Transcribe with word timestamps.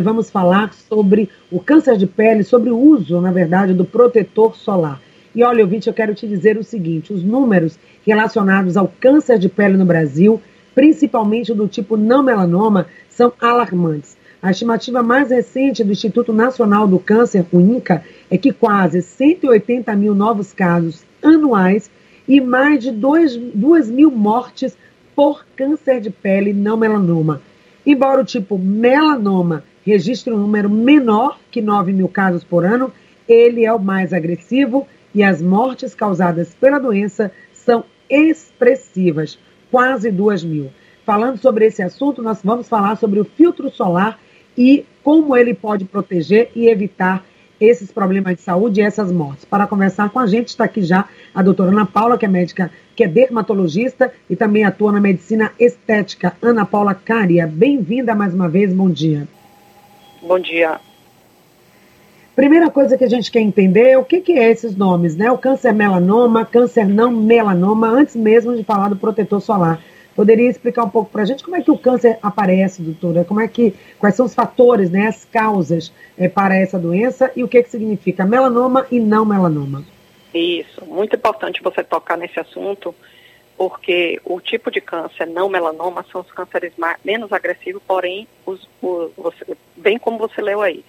Vamos 0.00 0.30
falar 0.30 0.72
sobre 0.74 1.28
o 1.50 1.58
câncer 1.58 1.96
de 1.96 2.06
pele, 2.06 2.44
sobre 2.44 2.70
o 2.70 2.78
uso, 2.78 3.20
na 3.20 3.32
verdade, 3.32 3.74
do 3.74 3.84
protetor 3.84 4.54
solar. 4.54 5.02
E 5.34 5.42
olha, 5.42 5.64
ouvinte, 5.64 5.88
eu 5.88 5.92
quero 5.92 6.14
te 6.14 6.24
dizer 6.28 6.56
o 6.56 6.62
seguinte: 6.62 7.12
os 7.12 7.24
números 7.24 7.76
relacionados 8.06 8.76
ao 8.76 8.86
câncer 9.00 9.40
de 9.40 9.48
pele 9.48 9.76
no 9.76 9.84
Brasil, 9.84 10.40
principalmente 10.72 11.52
do 11.52 11.66
tipo 11.66 11.96
não 11.96 12.22
melanoma, 12.22 12.86
são 13.08 13.32
alarmantes. 13.40 14.16
A 14.40 14.52
estimativa 14.52 15.02
mais 15.02 15.30
recente 15.30 15.82
do 15.82 15.90
Instituto 15.90 16.32
Nacional 16.32 16.86
do 16.86 17.00
Câncer, 17.00 17.44
o 17.50 17.58
INCA, 17.58 18.04
é 18.30 18.38
que 18.38 18.52
quase 18.52 19.02
180 19.02 19.96
mil 19.96 20.14
novos 20.14 20.52
casos 20.52 21.02
anuais 21.20 21.90
e 22.28 22.40
mais 22.40 22.84
de 22.84 22.92
2, 22.92 23.36
2 23.52 23.90
mil 23.90 24.12
mortes 24.12 24.78
por 25.16 25.44
câncer 25.56 26.00
de 26.00 26.10
pele 26.10 26.52
não 26.52 26.76
melanoma. 26.76 27.42
Embora 27.84 28.20
o 28.20 28.24
tipo 28.24 28.56
melanoma 28.56 29.64
registre 29.88 30.30
um 30.30 30.36
número 30.36 30.68
menor 30.68 31.38
que 31.50 31.62
9 31.62 31.94
mil 31.94 32.08
casos 32.08 32.44
por 32.44 32.62
ano, 32.62 32.92
ele 33.26 33.64
é 33.64 33.72
o 33.72 33.78
mais 33.78 34.12
agressivo 34.12 34.86
e 35.14 35.22
as 35.22 35.40
mortes 35.40 35.94
causadas 35.94 36.54
pela 36.54 36.78
doença 36.78 37.32
são 37.54 37.84
expressivas, 38.08 39.38
quase 39.70 40.10
2 40.10 40.44
mil. 40.44 40.70
Falando 41.06 41.38
sobre 41.38 41.64
esse 41.64 41.82
assunto, 41.82 42.22
nós 42.22 42.40
vamos 42.44 42.68
falar 42.68 42.96
sobre 42.96 43.18
o 43.18 43.24
filtro 43.24 43.70
solar 43.70 44.20
e 44.56 44.84
como 45.02 45.34
ele 45.34 45.54
pode 45.54 45.86
proteger 45.86 46.50
e 46.54 46.68
evitar 46.68 47.24
esses 47.58 47.90
problemas 47.90 48.36
de 48.36 48.42
saúde 48.42 48.80
e 48.80 48.84
essas 48.84 49.10
mortes. 49.10 49.46
Para 49.46 49.66
conversar 49.66 50.10
com 50.10 50.18
a 50.18 50.26
gente 50.26 50.48
está 50.48 50.64
aqui 50.64 50.82
já 50.82 51.08
a 51.34 51.42
doutora 51.42 51.70
Ana 51.70 51.86
Paula, 51.86 52.18
que 52.18 52.26
é 52.26 52.28
médica, 52.28 52.70
que 52.94 53.04
é 53.04 53.08
dermatologista 53.08 54.12
e 54.28 54.36
também 54.36 54.64
atua 54.64 54.92
na 54.92 55.00
medicina 55.00 55.50
estética. 55.58 56.36
Ana 56.42 56.66
Paula 56.66 56.94
Cária, 56.94 57.46
bem-vinda 57.46 58.14
mais 58.14 58.34
uma 58.34 58.48
vez, 58.48 58.70
bom 58.72 58.90
dia. 58.90 59.26
Bom 60.20 60.38
dia. 60.38 60.80
Primeira 62.34 62.70
coisa 62.70 62.96
que 62.96 63.04
a 63.04 63.08
gente 63.08 63.30
quer 63.30 63.40
entender 63.40 63.88
é 63.90 63.98
o 63.98 64.04
que, 64.04 64.20
que 64.20 64.32
é 64.32 64.50
esses 64.50 64.76
nomes, 64.76 65.16
né? 65.16 65.30
O 65.30 65.38
câncer 65.38 65.72
melanoma, 65.72 66.44
câncer 66.44 66.86
não 66.86 67.10
melanoma, 67.10 67.88
antes 67.88 68.14
mesmo 68.14 68.56
de 68.56 68.62
falar 68.62 68.88
do 68.88 68.96
protetor 68.96 69.40
solar. 69.40 69.80
Poderia 70.14 70.50
explicar 70.50 70.84
um 70.84 70.90
pouco 70.90 71.10
para 71.10 71.22
a 71.22 71.24
gente 71.24 71.44
como 71.44 71.56
é 71.56 71.62
que 71.62 71.70
o 71.70 71.78
câncer 71.78 72.18
aparece, 72.22 72.82
doutora? 72.82 73.24
Como 73.24 73.40
é 73.40 73.46
que, 73.46 73.74
quais 73.98 74.16
são 74.16 74.26
os 74.26 74.34
fatores, 74.34 74.90
né, 74.90 75.06
as 75.06 75.24
causas 75.24 75.92
é, 76.16 76.28
para 76.28 76.56
essa 76.56 76.78
doença 76.78 77.30
e 77.36 77.44
o 77.44 77.48
que, 77.48 77.62
que 77.62 77.70
significa 77.70 78.24
melanoma 78.24 78.86
e 78.90 78.98
não 78.98 79.24
melanoma? 79.24 79.84
Isso, 80.34 80.84
muito 80.86 81.14
importante 81.16 81.62
você 81.62 81.84
tocar 81.84 82.16
nesse 82.16 82.38
assunto, 82.38 82.94
porque 83.58 84.20
o 84.24 84.40
tipo 84.40 84.70
de 84.70 84.80
câncer 84.80 85.26
não 85.26 85.48
melanoma 85.48 86.06
são 86.12 86.20
os 86.20 86.30
cânceres 86.30 86.72
mais, 86.78 86.96
menos 87.04 87.32
agressivos, 87.32 87.82
porém, 87.84 88.28
os, 88.46 88.66
você, 88.80 89.56
bem 89.76 89.98
como 89.98 90.16
você 90.16 90.40
leu 90.40 90.62
aí, 90.62 90.84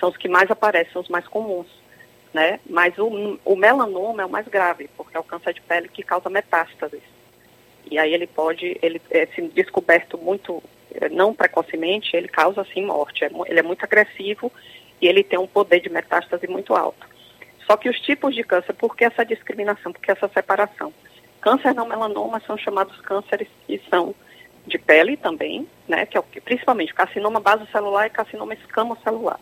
são 0.00 0.08
os 0.08 0.16
que 0.16 0.28
mais 0.28 0.50
aparecem, 0.50 0.92
são 0.92 1.00
os 1.00 1.08
mais 1.08 1.28
comuns, 1.28 1.68
né? 2.34 2.58
Mas 2.68 2.98
o, 2.98 3.38
o 3.44 3.54
melanoma 3.54 4.22
é 4.22 4.26
o 4.26 4.30
mais 4.30 4.48
grave, 4.48 4.90
porque 4.96 5.16
é 5.16 5.20
o 5.20 5.24
câncer 5.24 5.54
de 5.54 5.60
pele 5.60 5.88
que 5.88 6.02
causa 6.02 6.28
metástases. 6.28 7.02
E 7.88 7.96
aí 7.98 8.12
ele 8.12 8.26
pode, 8.26 8.76
ele 8.82 9.00
é, 9.10 9.26
se 9.26 9.42
descoberto 9.42 10.18
muito, 10.18 10.60
é, 11.00 11.08
não 11.08 11.32
precocemente, 11.32 12.16
ele 12.16 12.26
causa 12.28 12.66
sim 12.74 12.84
morte. 12.84 13.24
É 13.24 13.30
ele 13.46 13.60
é 13.60 13.62
muito 13.62 13.84
agressivo 13.84 14.52
e 15.00 15.06
ele 15.06 15.22
tem 15.22 15.38
um 15.38 15.46
poder 15.46 15.80
de 15.80 15.88
metástase 15.88 16.48
muito 16.48 16.74
alto. 16.74 17.06
Só 17.64 17.76
que 17.76 17.88
os 17.88 18.00
tipos 18.00 18.34
de 18.34 18.42
câncer, 18.42 18.72
por 18.72 18.96
que 18.96 19.04
essa 19.04 19.24
discriminação, 19.24 19.92
por 19.92 20.02
que 20.02 20.10
essa 20.10 20.28
separação? 20.28 20.92
Câncer 21.40 21.74
não 21.74 21.86
melanoma 21.86 22.40
são 22.46 22.56
chamados 22.58 23.00
cânceres 23.00 23.48
que 23.66 23.80
são 23.88 24.14
de 24.66 24.78
pele 24.78 25.16
também, 25.16 25.66
né, 25.88 26.04
que 26.04 26.16
é 26.16 26.20
o 26.20 26.22
que, 26.22 26.40
principalmente 26.40 26.92
carcinoma 26.92 27.40
basocelular 27.40 28.06
e 28.06 28.10
carcinoma 28.10 28.54
escamocelular. 28.54 29.40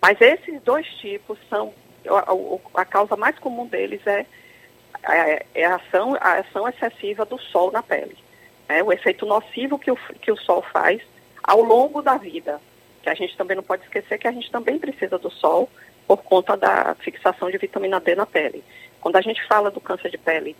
Mas 0.00 0.20
esses 0.20 0.60
dois 0.62 0.86
tipos 0.96 1.38
são, 1.48 1.72
a, 2.06 2.32
a, 2.32 2.82
a 2.82 2.84
causa 2.84 3.16
mais 3.16 3.38
comum 3.38 3.66
deles 3.66 4.06
é, 4.06 4.26
é, 5.02 5.46
é, 5.54 5.64
a, 5.64 5.76
ação, 5.76 6.16
a 6.20 6.38
ação 6.38 6.68
excessiva 6.68 7.24
do 7.24 7.38
sol 7.38 7.70
na 7.70 7.82
pele. 7.82 8.16
Né, 8.68 8.82
o 8.82 8.92
efeito 8.92 9.26
nocivo 9.26 9.78
que 9.78 9.90
o, 9.90 9.96
que 9.96 10.30
o 10.30 10.36
sol 10.36 10.62
faz 10.72 11.00
ao 11.42 11.62
longo 11.62 12.02
da 12.02 12.16
vida. 12.16 12.60
Que 13.02 13.08
a 13.08 13.14
gente 13.14 13.36
também 13.36 13.56
não 13.56 13.62
pode 13.62 13.82
esquecer 13.84 14.18
que 14.18 14.28
a 14.28 14.32
gente 14.32 14.50
também 14.50 14.78
precisa 14.78 15.18
do 15.18 15.30
sol 15.30 15.68
por 16.06 16.18
conta 16.18 16.56
da 16.56 16.94
fixação 16.96 17.50
de 17.50 17.58
vitamina 17.58 18.00
D 18.00 18.14
na 18.14 18.26
pele. 18.26 18.62
Quando 19.00 19.16
a 19.16 19.22
gente 19.22 19.46
fala 19.46 19.70
do 19.70 19.80
câncer 19.80 20.10
de 20.10 20.18
pele 20.18 20.54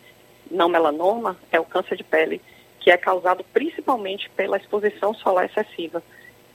não 0.50 0.68
melanoma 0.68 1.36
é 1.52 1.60
o 1.60 1.64
câncer 1.64 1.96
de 1.96 2.04
pele, 2.04 2.40
que 2.80 2.90
é 2.90 2.96
causado 2.96 3.44
principalmente 3.52 4.28
pela 4.30 4.56
exposição 4.56 5.14
solar 5.14 5.44
excessiva. 5.44 6.02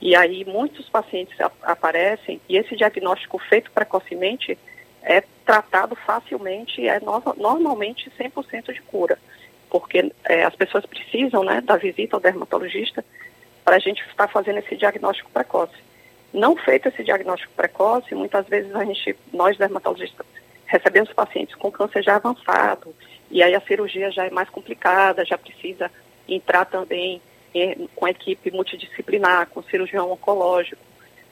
E 0.00 0.14
aí 0.14 0.44
muitos 0.44 0.88
pacientes 0.88 1.36
aparecem 1.62 2.40
e 2.48 2.56
esse 2.56 2.76
diagnóstico 2.76 3.38
feito 3.38 3.70
precocemente 3.70 4.58
é 5.02 5.22
tratado 5.44 5.94
facilmente 5.94 6.80
e 6.80 6.88
é 6.88 7.00
no 7.00 7.22
normalmente 7.36 8.10
100% 8.18 8.72
de 8.72 8.82
cura, 8.82 9.18
porque 9.70 10.12
é, 10.24 10.44
as 10.44 10.54
pessoas 10.54 10.84
precisam 10.84 11.44
né, 11.44 11.60
da 11.60 11.76
visita 11.76 12.16
ao 12.16 12.20
dermatologista 12.20 13.04
para 13.64 13.76
a 13.76 13.78
gente 13.78 14.02
estar 14.08 14.28
fazendo 14.28 14.58
esse 14.58 14.76
diagnóstico 14.76 15.30
precoce. 15.30 15.74
Não 16.32 16.56
feito 16.56 16.88
esse 16.88 17.02
diagnóstico 17.02 17.52
precoce, 17.54 18.14
muitas 18.14 18.46
vezes 18.46 18.74
a 18.74 18.84
gente, 18.84 19.16
nós 19.32 19.56
dermatologistas, 19.56 20.26
recebemos 20.66 21.12
pacientes 21.12 21.54
com 21.54 21.70
câncer 21.70 22.02
já 22.02 22.16
avançado, 22.16 22.94
e 23.30 23.42
aí 23.42 23.54
a 23.54 23.60
cirurgia 23.60 24.10
já 24.10 24.26
é 24.26 24.30
mais 24.30 24.48
complicada, 24.48 25.24
já 25.24 25.36
precisa 25.36 25.90
entrar 26.28 26.64
também 26.64 27.20
em, 27.54 27.88
com 27.94 28.06
a 28.06 28.10
equipe 28.10 28.50
multidisciplinar, 28.50 29.48
com 29.48 29.62
cirurgião 29.62 30.10
oncológico, 30.10 30.82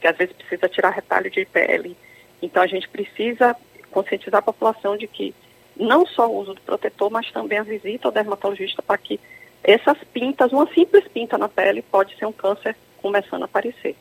que 0.00 0.06
às 0.06 0.16
vezes 0.16 0.34
precisa 0.34 0.68
tirar 0.68 0.90
retalho 0.90 1.30
de 1.30 1.44
pele. 1.44 1.96
Então 2.42 2.62
a 2.62 2.66
gente 2.66 2.88
precisa 2.88 3.56
conscientizar 3.90 4.38
a 4.38 4.42
população 4.42 4.96
de 4.96 5.06
que 5.06 5.34
não 5.76 6.06
só 6.06 6.28
o 6.28 6.38
uso 6.38 6.54
do 6.54 6.60
protetor, 6.60 7.10
mas 7.10 7.30
também 7.30 7.58
a 7.58 7.62
visita 7.62 8.08
ao 8.08 8.12
dermatologista 8.12 8.82
para 8.82 8.98
que 8.98 9.18
essas 9.62 9.96
pintas, 10.12 10.52
uma 10.52 10.66
simples 10.72 11.06
pinta 11.08 11.38
na 11.38 11.48
pele, 11.48 11.82
pode 11.82 12.16
ser 12.16 12.26
um 12.26 12.32
câncer 12.32 12.76
começando 13.00 13.42
a 13.42 13.46
aparecer. 13.46 13.96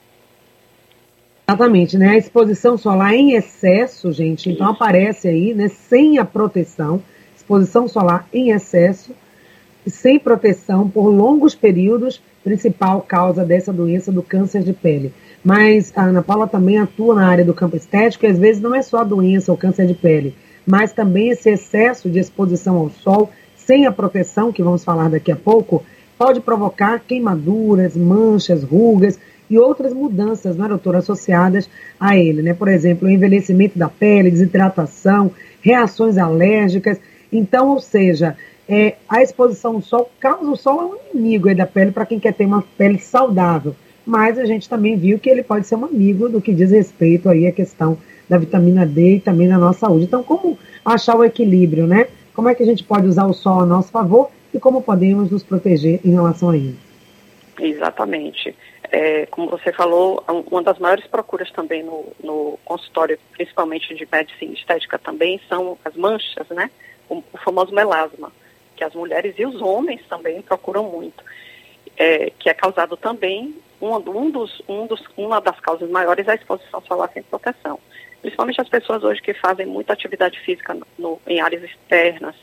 Exatamente, 1.48 1.98
né? 1.98 2.10
A 2.10 2.18
exposição 2.18 2.78
solar 2.78 3.14
em 3.14 3.34
excesso, 3.34 4.12
gente, 4.12 4.50
então 4.50 4.72
Isso. 4.72 4.76
aparece 4.76 5.28
aí, 5.28 5.54
né, 5.54 5.68
sem 5.68 6.18
a 6.18 6.26
proteção 6.26 7.02
exposição 7.44 7.88
solar 7.88 8.28
em 8.34 8.52
excesso 8.52 9.12
e 9.86 9.92
sem 9.92 10.18
proteção 10.18 10.90
por 10.90 11.10
longos 11.10 11.54
períodos, 11.54 12.22
principal 12.42 13.02
causa 13.02 13.44
dessa 13.44 13.72
doença 13.72 14.12
do 14.12 14.24
câncer 14.24 14.64
de 14.64 14.72
pele. 14.72 15.14
Mas 15.44 15.92
a 15.96 16.04
Ana 16.04 16.22
Paula 16.22 16.48
também 16.48 16.80
atua 16.80 17.16
na 17.16 17.28
área 17.28 17.44
do 17.44 17.54
campo 17.54 17.76
estético 17.76 18.26
e 18.26 18.30
às 18.30 18.40
vezes 18.40 18.62
não 18.62 18.74
é 18.74 18.82
só 18.82 19.00
a 19.00 19.04
doença, 19.04 19.52
o 19.52 19.58
câncer 19.58 19.86
de 19.86 19.94
pele, 19.94 20.34
mas 20.66 20.94
também 20.94 21.30
esse 21.30 21.50
excesso 21.50 22.10
de 22.10 22.20
exposição 22.20 22.78
ao 22.78 22.90
sol 22.90 23.30
sem 23.56 23.86
a 23.86 23.92
proteção, 23.92 24.52
que 24.52 24.64
vamos 24.64 24.84
falar 24.84 25.10
daqui 25.10 25.32
a 25.32 25.36
pouco, 25.36 25.84
pode 26.18 26.42
provocar 26.42 27.00
queimaduras, 27.00 27.96
manchas, 27.96 28.64
rugas 28.64 29.18
e 29.50 29.58
outras 29.58 29.94
mudanças, 29.94 30.56
né, 30.56 30.68
doutora, 30.68 31.00
associadas 31.00 31.70
a 32.00 32.18
ele, 32.18 32.42
né? 32.42 32.54
Por 32.54 32.68
exemplo, 32.68 33.08
o 33.08 33.12
envelhecimento 33.12 33.78
da 33.78 33.88
pele, 33.88 34.32
desidratação, 34.32 35.32
reações 35.62 36.18
alérgicas 36.18 37.00
então, 37.38 37.70
ou 37.70 37.80
seja, 37.80 38.38
é, 38.68 38.96
a 39.10 39.22
exposição 39.22 39.76
ao 39.76 39.82
sol 39.82 40.10
causa 40.20 40.50
o 40.50 40.56
sol 40.56 40.82
é 40.82 40.86
um 40.86 41.20
inimigo 41.20 41.54
da 41.54 41.66
pele 41.66 41.92
para 41.92 42.06
quem 42.06 42.20
quer 42.20 42.34
ter 42.34 42.46
uma 42.46 42.64
pele 42.78 43.00
saudável. 43.00 43.76
Mas 44.06 44.38
a 44.38 44.46
gente 44.46 44.68
também 44.68 44.98
viu 44.98 45.18
que 45.18 45.30
ele 45.30 45.44
pode 45.44 45.66
ser 45.66 45.76
um 45.76 45.86
amigo 45.86 46.28
do 46.28 46.42
que 46.42 46.54
diz 46.54 46.72
respeito 46.72 47.30
aí 47.30 47.48
à 47.48 47.52
questão 47.52 47.98
da 48.28 48.38
vitamina 48.38 48.86
D 48.86 49.16
e 49.16 49.20
também 49.20 49.48
da 49.48 49.58
nossa 49.58 49.80
saúde. 49.80 50.06
Então, 50.06 50.24
como 50.24 50.58
achar 50.84 51.16
o 51.16 51.24
equilíbrio, 51.24 51.88
né? 51.88 52.08
Como 52.34 52.50
é 52.50 52.56
que 52.56 52.64
a 52.64 52.66
gente 52.66 52.84
pode 52.84 53.08
usar 53.08 53.26
o 53.26 53.34
sol 53.34 53.62
a 53.62 53.66
nosso 53.66 53.92
favor 53.92 54.30
e 54.54 54.60
como 54.60 54.82
podemos 54.82 55.30
nos 55.32 55.44
proteger 55.44 56.00
em 56.04 56.12
relação 56.12 56.50
a 56.50 56.58
ele? 56.58 56.78
Exatamente. 57.60 58.56
É, 58.92 59.26
como 59.28 59.50
você 59.50 59.72
falou, 59.72 60.24
uma 60.52 60.62
das 60.62 60.78
maiores 60.80 61.06
procuras 61.08 61.50
também 61.52 61.84
no, 61.84 62.06
no 62.24 62.60
consultório, 62.66 63.18
principalmente 63.32 63.94
de 63.96 64.08
medicina 64.12 64.54
estética 64.54 65.00
também, 65.00 65.40
são 65.48 65.78
as 65.84 65.96
manchas, 65.96 66.48
né? 66.50 66.70
O, 67.18 67.38
famoso 67.38 67.74
melasma, 67.74 68.32
que 68.76 68.84
as 68.84 68.94
mulheres 68.94 69.36
e 69.38 69.46
os 69.46 69.62
homens 69.62 70.02
também 70.08 70.42
procuram 70.42 70.84
muito, 70.84 71.24
é, 71.98 72.32
que 72.40 72.50
é 72.50 72.54
causado 72.54 72.98
também, 72.98 73.56
um, 73.82 73.96
um 73.96 74.32
dos, 74.32 74.62
um 74.68 74.88
dos, 74.88 75.04
uma 75.18 75.40
das 75.42 75.60
causas 75.60 75.90
maiores 75.90 76.28
é 76.28 76.32
a 76.32 76.36
exposição 76.36 76.82
solar 76.82 77.10
sem 77.14 77.22
proteção. 77.24 77.80
Principalmente 78.22 78.62
as 78.62 78.70
pessoas 78.70 79.04
hoje 79.04 79.22
que 79.22 79.34
fazem 79.34 79.66
muita 79.66 79.92
atividade 79.92 80.40
física 80.40 80.78
no, 80.98 81.20
em 81.28 81.42
áreas 81.42 81.64
externas, 81.64 82.36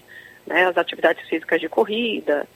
né, 0.47 0.67
as 0.67 0.77
atividades 0.77 1.27
físicas 1.29 1.61
de 1.61 1.69
corrida, 1.69 2.47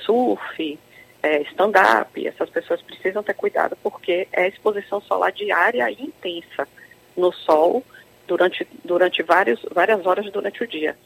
surf, 0.00 0.78
é, 1.22 1.42
stand-up, 1.42 2.26
essas 2.26 2.48
pessoas 2.50 2.80
precisam 2.82 3.22
ter 3.22 3.34
cuidado 3.34 3.76
porque 3.82 4.28
é 4.32 4.46
exposição 4.46 5.00
solar 5.00 5.32
diária 5.32 5.90
e 5.90 6.04
intensa 6.04 6.68
no 7.16 7.32
sol 7.32 7.82
durante, 8.26 8.66
durante 8.84 9.22
vários, 9.22 9.60
várias 9.72 10.06
horas 10.06 10.30
durante 10.30 10.62
o 10.62 10.66
dia. 10.66 10.96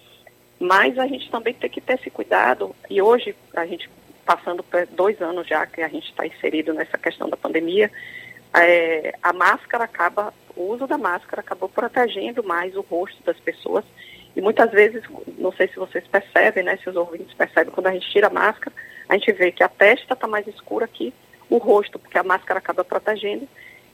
Mas 0.62 0.96
a 0.96 1.08
gente 1.08 1.28
também 1.28 1.52
tem 1.54 1.68
que 1.68 1.80
ter 1.80 1.94
esse 1.94 2.08
cuidado, 2.08 2.72
e 2.88 3.02
hoje, 3.02 3.34
a 3.56 3.66
gente 3.66 3.90
passando 4.24 4.62
por 4.62 4.86
dois 4.86 5.20
anos 5.20 5.44
já 5.48 5.66
que 5.66 5.80
a 5.80 5.88
gente 5.88 6.08
está 6.08 6.24
inserido 6.24 6.72
nessa 6.72 6.96
questão 6.96 7.28
da 7.28 7.36
pandemia, 7.36 7.90
é, 8.54 9.12
a 9.20 9.32
máscara 9.32 9.82
acaba, 9.82 10.32
o 10.54 10.62
uso 10.72 10.86
da 10.86 10.96
máscara 10.96 11.40
acabou 11.40 11.68
protegendo 11.68 12.44
mais 12.44 12.76
o 12.76 12.80
rosto 12.80 13.20
das 13.24 13.36
pessoas. 13.40 13.84
E 14.36 14.40
muitas 14.40 14.70
vezes, 14.70 15.02
não 15.36 15.50
sei 15.50 15.66
se 15.66 15.74
vocês 15.74 16.06
percebem, 16.06 16.62
né, 16.62 16.76
se 16.76 16.88
os 16.88 16.94
ouvintes 16.94 17.34
percebem, 17.34 17.74
quando 17.74 17.88
a 17.88 17.92
gente 17.92 18.08
tira 18.12 18.28
a 18.28 18.32
máscara, 18.32 18.72
a 19.08 19.14
gente 19.14 19.32
vê 19.32 19.50
que 19.50 19.64
a 19.64 19.68
testa 19.68 20.14
está 20.14 20.28
mais 20.28 20.46
escura 20.46 20.86
que 20.86 21.12
o 21.50 21.58
rosto, 21.58 21.98
porque 21.98 22.18
a 22.18 22.22
máscara 22.22 22.60
acaba 22.60 22.84
protegendo. 22.84 23.48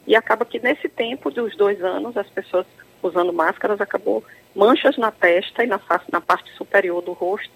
E 0.06 0.15
acaba 0.15 0.44
que 0.44 0.61
nesse 0.61 0.87
tempo 0.87 1.31
dos 1.31 1.56
dois 1.56 1.82
anos, 1.82 2.15
as 2.15 2.29
pessoas 2.29 2.67
usando 3.02 3.32
máscaras 3.32 3.80
acabou 3.80 4.24
manchas 4.54 4.96
na 4.96 5.10
testa 5.10 5.64
e 5.64 5.66
na, 5.66 5.78
face, 5.78 6.06
na 6.10 6.20
parte 6.20 6.50
superior 6.52 7.02
do 7.02 7.12
rosto, 7.12 7.50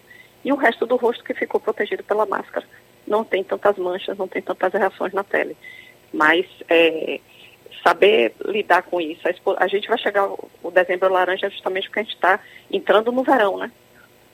e 0.45 0.53
o 0.53 0.57
resto 0.57 0.87
do 0.87 0.97
rosto 0.97 1.25
que 1.25 1.35
ficou 1.35 1.61
protegido 1.61 2.03
pela 2.03 2.27
máscara. 2.27 2.67
Não 3.07 3.25
tem 3.25 3.43
tantas 3.43 3.77
manchas, 3.77 4.17
não 4.17 4.29
tem 4.29 4.43
tantas 4.43 4.73
reações 4.73 5.13
na 5.13 5.25
pele. 5.25 5.57
Mas 6.13 6.47
é, 6.69 7.21
saber 7.83 8.35
lidar 8.45 8.83
com 8.83 9.01
isso. 9.01 9.23
A, 9.57 9.67
gente 9.67 9.89
vai 9.89 9.99
chegar, 9.99 10.29
o 10.63 10.71
dezembro 10.71 11.13
laranja 11.13 11.51
justamente 11.51 11.89
porque 11.89 12.01
a 12.01 12.03
gente 12.03 12.15
está 12.15 12.41
entrando 12.71 13.11
no 13.11 13.23
verão, 13.23 13.57
né? 13.57 13.71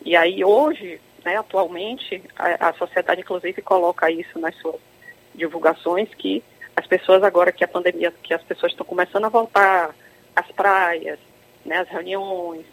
E 0.05 0.17
aí 0.17 0.45
hoje, 0.45 1.01
né, 1.25 1.37
atualmente, 1.37 2.23
a, 2.37 2.69
a 2.69 2.73
sociedade 2.75 3.21
inclusive 3.21 3.61
coloca 3.63 4.11
isso 4.11 4.39
nas 4.39 4.55
suas 4.57 4.81
divulgações 5.35 6.09
que 6.15 6.43
as 6.77 6.87
pessoas 6.87 7.23
agora 7.23 7.53
que 7.53 7.65
a 7.65 7.69
pandemia, 7.69 8.13
que 8.23 8.33
as 8.33 8.43
pessoas 8.43 8.73
estão 8.73 8.87
começando 8.87 9.25
a 9.25 9.29
voltar 9.29 9.95
às 10.39 10.51
praias, 10.53 11.19
né, 11.65 11.79
às 11.79 11.89
reuniões 11.89 12.65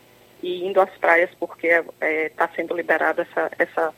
e 0.42 0.66
indo 0.66 0.80
às 0.80 0.92
praias 0.98 1.30
porque 1.40 1.68
está 1.68 1.94
é, 2.02 2.30
tá 2.30 2.50
sendo 2.56 2.76
liberada 2.76 3.24
essa, 3.24 3.52
essa, 3.58 3.94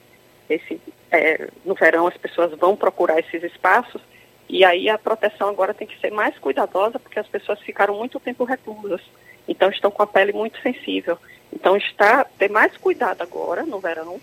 esse, 0.50 0.82
é, 1.12 1.50
no 1.66 1.76
verão 1.76 2.08
as 2.08 2.18
pessoas 2.18 2.52
vão 2.58 2.76
procurar 2.76 3.20
esses 3.20 3.44
espaços 3.44 4.02
e 4.50 4.64
aí 4.64 4.90
a 4.90 4.98
proteção 4.98 5.50
agora 5.50 5.74
tem 5.74 5.88
que 5.88 6.00
ser 6.00 6.12
mais 6.12 6.38
cuidadosa 6.40 7.00
porque 7.00 7.20
as 7.20 7.28
pessoas 7.28 7.60
ficaram 7.62 7.96
muito 7.96 8.20
tempo 8.20 8.46
reclusas, 8.46 9.02
então 9.48 9.70
estão 9.70 9.92
com 9.92 10.04
a 10.04 10.08
pele 10.08 10.32
muito 10.32 10.60
sensível. 10.62 11.18
Então 11.52 11.76
está 11.78 12.24
ter 12.24 12.50
mais 12.50 12.76
cuidado 12.78 13.22
agora 13.22 13.66
no 13.66 13.80
verão, 13.80 14.20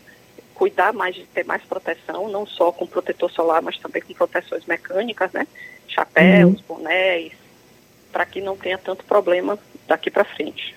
cuidar 0.55 0.93
mais 0.93 1.15
de 1.15 1.25
ter 1.27 1.45
mais 1.45 1.63
proteção, 1.63 2.29
não 2.29 2.47
só 2.47 2.71
com 2.73 2.87
protetor 2.87 3.31
solar, 3.31 3.61
mas 3.61 3.79
também 3.79 4.03
com 4.03 4.15
proteções 4.15 4.65
mecânicas, 4.67 5.33
né? 5.33 5.47
Chapéus, 5.89 6.61
uhum. 6.61 6.77
bonés, 6.77 7.33
para 8.15 8.25
que 8.25 8.41
não 8.41 8.57
tenha 8.57 8.79
tanto 8.79 9.05
problema 9.05 9.59
daqui 9.89 10.09
para 10.09 10.25
frente. 10.25 10.77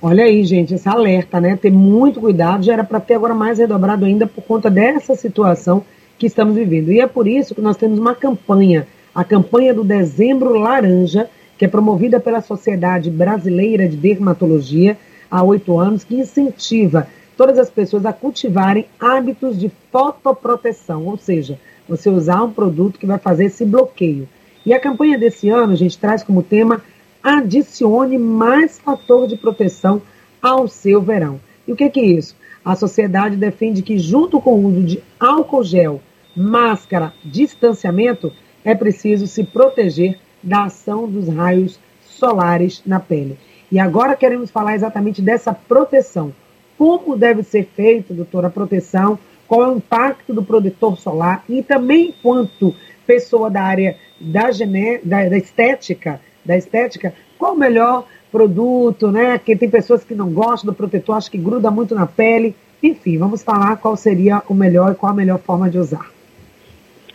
Olha 0.00 0.24
aí, 0.24 0.42
gente, 0.44 0.72
esse 0.72 0.88
alerta, 0.88 1.38
né? 1.38 1.56
Ter 1.56 1.70
muito 1.70 2.20
cuidado, 2.20 2.64
já 2.64 2.72
era 2.72 2.82
para 2.82 2.98
ter 2.98 3.14
agora 3.14 3.34
mais 3.34 3.58
redobrado 3.58 4.06
ainda 4.06 4.26
por 4.26 4.42
conta 4.42 4.70
dessa 4.70 5.14
situação 5.14 5.84
que 6.18 6.26
estamos 6.26 6.56
vivendo. 6.56 6.90
E 6.90 7.00
é 7.00 7.06
por 7.06 7.28
isso 7.28 7.54
que 7.54 7.60
nós 7.60 7.76
temos 7.76 7.98
uma 7.98 8.14
campanha, 8.14 8.88
a 9.14 9.22
campanha 9.22 9.74
do 9.74 9.84
Dezembro 9.84 10.58
Laranja, 10.58 11.28
que 11.58 11.66
é 11.66 11.68
promovida 11.68 12.18
pela 12.18 12.40
Sociedade 12.40 13.10
Brasileira 13.10 13.86
de 13.86 13.96
Dermatologia 13.96 14.96
há 15.30 15.42
oito 15.44 15.78
anos, 15.78 16.02
que 16.02 16.16
incentiva 16.16 17.06
todas 17.36 17.58
as 17.58 17.68
pessoas 17.68 18.06
a 18.06 18.12
cultivarem 18.12 18.86
hábitos 18.98 19.60
de 19.60 19.70
fotoproteção, 19.90 21.06
ou 21.06 21.18
seja, 21.18 21.58
você 21.86 22.08
usar 22.08 22.42
um 22.42 22.50
produto 22.50 22.98
que 22.98 23.06
vai 23.06 23.18
fazer 23.18 23.44
esse 23.44 23.66
bloqueio. 23.66 24.26
E 24.64 24.72
a 24.72 24.80
campanha 24.80 25.18
desse 25.18 25.48
ano, 25.48 25.72
a 25.72 25.76
gente 25.76 25.98
traz 25.98 26.22
como 26.22 26.42
tema 26.42 26.82
adicione 27.22 28.18
mais 28.18 28.78
fator 28.78 29.26
de 29.26 29.36
proteção 29.36 30.02
ao 30.40 30.66
seu 30.66 31.00
verão. 31.00 31.40
E 31.66 31.72
o 31.72 31.76
que, 31.76 31.88
que 31.88 32.00
é 32.00 32.04
isso? 32.04 32.36
A 32.64 32.74
sociedade 32.74 33.36
defende 33.36 33.82
que, 33.82 33.98
junto 33.98 34.40
com 34.40 34.54
o 34.54 34.66
uso 34.66 34.82
de 34.82 35.02
álcool 35.18 35.64
gel, 35.64 36.00
máscara, 36.36 37.12
distanciamento, 37.24 38.32
é 38.64 38.74
preciso 38.74 39.26
se 39.26 39.44
proteger 39.44 40.18
da 40.42 40.64
ação 40.64 41.08
dos 41.08 41.28
raios 41.28 41.78
solares 42.00 42.82
na 42.86 43.00
pele. 43.00 43.38
E 43.70 43.78
agora 43.78 44.16
queremos 44.16 44.50
falar 44.50 44.74
exatamente 44.74 45.22
dessa 45.22 45.52
proteção. 45.52 46.32
Como 46.76 47.16
deve 47.16 47.42
ser 47.42 47.68
feita, 47.74 48.14
doutora, 48.14 48.48
a 48.48 48.50
proteção? 48.50 49.18
Qual 49.46 49.62
é 49.62 49.68
o 49.68 49.76
impacto 49.76 50.32
do 50.32 50.42
protetor 50.42 50.98
solar? 50.98 51.44
E 51.48 51.62
também, 51.62 52.08
enquanto 52.08 52.74
pessoa 53.06 53.50
da 53.50 53.62
área 53.62 53.96
da, 54.20 54.50
gené 54.50 55.00
da, 55.02 55.28
da 55.28 55.36
estética, 55.36 56.20
da 56.44 56.56
estética, 56.56 57.14
qual 57.38 57.54
o 57.54 57.58
melhor 57.58 58.06
produto, 58.30 59.10
né? 59.10 59.38
Que 59.38 59.54
tem 59.54 59.68
pessoas 59.68 60.02
que 60.02 60.14
não 60.14 60.32
gostam 60.32 60.72
do 60.72 60.76
protetor, 60.76 61.16
acho 61.16 61.30
que 61.30 61.38
gruda 61.38 61.70
muito 61.70 61.94
na 61.94 62.06
pele. 62.06 62.56
Enfim, 62.82 63.18
vamos 63.18 63.42
falar 63.42 63.76
qual 63.76 63.96
seria 63.96 64.42
o 64.48 64.54
melhor 64.54 64.92
e 64.92 64.94
qual 64.94 65.12
a 65.12 65.14
melhor 65.14 65.38
forma 65.38 65.70
de 65.70 65.78
usar. 65.78 66.10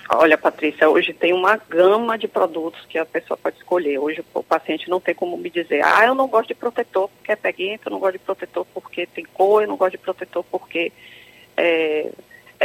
Olha, 0.10 0.38
Patrícia, 0.38 0.90
hoje 0.90 1.14
tem 1.14 1.34
uma 1.34 1.58
gama 1.58 2.18
de 2.18 2.30
produtos 2.30 2.86
que 2.86 2.98
a 2.98 3.06
pessoa 3.06 3.38
pode 3.38 3.58
escolher. 3.58 4.00
Hoje 4.00 4.24
o 4.34 4.42
paciente 4.42 4.90
não 4.90 5.02
tem 5.02 5.14
como 5.14 5.38
me 5.38 5.50
dizer, 5.50 5.84
ah, 5.84 6.06
eu 6.06 6.16
não 6.16 6.28
gosto 6.28 6.48
de 6.48 6.56
protetor 6.56 7.10
porque 7.10 7.34
é 7.34 7.36
peguento, 7.36 7.88
eu 7.88 7.92
não 7.92 8.00
gosto 8.00 8.14
de 8.14 8.20
protetor 8.20 8.66
porque 8.74 9.06
tem 9.06 9.26
cor, 9.26 9.64
eu 9.64 9.68
não 9.68 9.76
gosto 9.76 9.92
de 9.92 9.98
protetor 9.98 10.46
porque 10.50 10.94
é, 11.58 12.10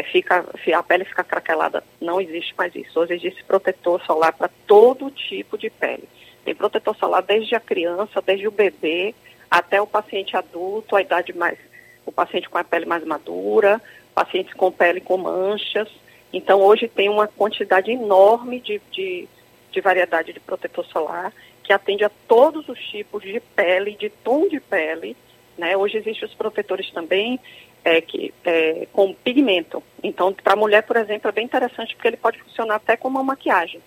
é, 0.03 0.05
fica, 0.05 0.45
a 0.75 0.83
pele 0.83 1.05
fica 1.05 1.23
craquelada. 1.23 1.85
Não 2.01 2.21
existe 2.21 2.55
mais 2.59 2.75
isso. 2.75 2.99
Hoje 2.99 3.15
existe 3.15 3.45
protetor 3.45 4.05
solar 4.05 4.33
para 4.33 4.51
todo 4.67 5.11
tipo 5.11 5.57
de 5.57 5.71
pele. 5.71 6.09
Tem 6.45 6.55
protetor 6.55 6.97
solar 6.97 7.23
desde 7.23 7.55
a 7.55 7.61
criança, 7.61 8.21
desde 8.21 8.49
o 8.49 8.51
bebê, 8.51 9.15
até 9.49 9.81
o 9.81 9.87
paciente 9.87 10.37
adulto, 10.37 10.97
a 10.97 11.01
idade 11.01 11.33
mais, 11.33 11.59
o 12.05 12.11
paciente 12.11 12.49
com 12.49 12.59
a 12.59 12.65
pele 12.65 12.85
mais 12.85 13.05
madura, 13.05 13.81
pacientes 14.15 14.53
com 14.55 14.73
pele 14.73 15.01
com 15.01 15.17
manchas. 15.17 15.89
Então, 16.33 16.61
hoje 16.61 16.89
tem 16.89 17.09
uma 17.09 17.29
quantidade 17.29 17.91
enorme 17.93 18.59
de, 18.59 18.81
de, 18.91 19.29
de 19.71 19.81
variedade 19.81 20.33
de 20.33 20.41
protetor 20.41 20.85
solar 20.87 21.33
que 21.63 21.73
atende 21.73 22.05
a 22.05 22.11
todos 22.27 22.69
os 22.69 22.79
tipos 22.79 23.23
de 23.23 23.39
pele, 23.55 23.93
de 23.93 24.11
tom 24.11 24.49
de 24.49 24.59
pele. 24.59 25.17
Né? 25.57 25.77
Hoje 25.77 25.99
existem 25.99 26.27
os 26.27 26.35
protetores 26.35 26.91
também 26.91 27.39
é, 27.85 28.01
que, 28.01 28.33
é, 28.45 28.87
com 28.93 29.15
pigmento. 29.15 29.83
Então, 30.03 30.33
para 30.33 30.53
a 30.55 30.57
mulher, 30.57 30.83
por 30.83 30.97
exemplo, 30.97 31.29
é 31.29 31.33
bem 31.33 31.45
interessante 31.45 31.95
porque 31.95 32.09
ele 32.09 32.17
pode 32.17 32.43
funcionar 32.43 32.77
até 32.77 32.97
como 32.97 33.19
uma 33.19 33.25
maquiagem. 33.25 33.81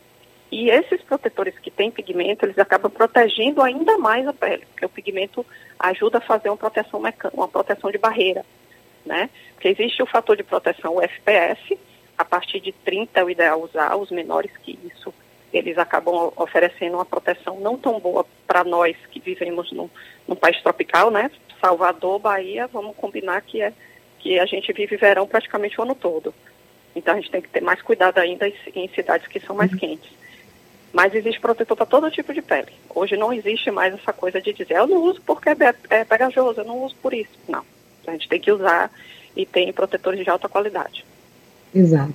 E 0.52 0.70
esses 0.70 1.02
protetores 1.02 1.58
que 1.60 1.72
têm 1.72 1.92
pigmento, 1.92 2.46
eles 2.46 2.58
acabam 2.58 2.92
protegendo 2.92 3.62
ainda 3.62 3.98
mais 3.98 4.28
a 4.28 4.34
pele, 4.34 4.66
porque 4.72 4.86
o 4.86 4.90
pigmento 4.90 5.46
ajuda 5.80 6.20
a 6.20 6.22
fazer 6.22 6.50
uma 6.50 6.58
proteção 6.58 7.02
uma 7.34 7.48
proteção 7.48 7.92
de 7.92 7.98
barreira, 7.98 8.46
né? 9.06 9.30
Porque 9.54 9.70
existe 9.70 10.02
o 10.04 10.06
fator 10.06 10.38
de 10.38 10.44
proteção, 10.44 10.96
o 10.96 11.02
FPS, 11.02 11.78
a 12.18 12.24
partir 12.24 12.60
de 12.60 12.72
30 12.72 13.20
é 13.20 13.24
o 13.24 13.30
ideal 13.30 13.62
usar, 13.62 13.96
os 13.98 14.12
menores 14.12 14.52
que 14.64 14.80
isso, 14.86 15.14
eles 15.52 15.78
acabam 15.78 16.32
oferecendo 16.36 16.96
uma 16.96 17.06
proteção 17.06 17.60
não 17.60 17.78
tão 17.78 18.00
boa 18.00 18.26
para 18.46 18.64
nós 18.64 18.96
que 19.12 19.20
vivemos 19.20 19.72
num, 19.72 19.90
num, 20.28 20.36
país 20.36 20.62
tropical, 20.62 21.10
né? 21.10 21.32
Salvador, 21.66 22.20
Bahia, 22.20 22.68
vamos 22.72 22.96
combinar 22.96 23.42
que, 23.42 23.60
é, 23.60 23.74
que 24.20 24.40
a 24.40 24.46
gente 24.46 24.72
vive 24.72 24.98
verão 24.98 25.26
praticamente 25.26 25.80
o 25.80 25.84
ano 25.84 25.96
todo. 25.96 26.32
Então 26.96 27.16
a 27.16 27.18
gente 27.18 27.32
tem 27.32 27.42
que 27.42 27.50
ter 27.50 27.62
mais 27.62 27.82
cuidado 27.82 28.20
ainda 28.20 28.48
em 28.48 28.88
cidades 28.90 29.28
que 29.28 29.40
são 29.40 29.56
mais 29.56 29.72
uhum. 29.72 29.80
quentes. 29.80 30.12
Mas 30.94 31.16
existe 31.16 31.42
protetor 31.42 31.76
para 31.76 31.88
todo 31.88 32.12
tipo 32.12 32.34
de 32.36 32.44
pele. 32.44 32.72
Hoje 32.94 33.18
não 33.18 33.34
existe 33.34 33.72
mais 33.72 33.96
essa 33.96 34.14
coisa 34.14 34.40
de 34.40 34.54
dizer, 34.54 34.76
eu 34.76 34.86
não 34.86 35.02
uso 35.04 35.20
porque 35.26 35.50
é, 35.50 35.56
é 35.90 36.06
pegajoso, 36.06 36.62
eu 36.62 36.66
não 36.66 36.84
uso 36.84 36.96
por 37.02 37.16
isso. 37.16 37.32
Não. 37.50 37.66
A 38.06 38.12
gente 38.12 38.30
tem 38.30 38.40
que 38.40 38.52
usar 38.52 38.92
e 39.36 39.44
tem 39.44 39.74
protetores 39.74 40.24
de 40.24 40.30
alta 40.30 40.48
qualidade. 40.48 41.04
Exato. 41.74 42.14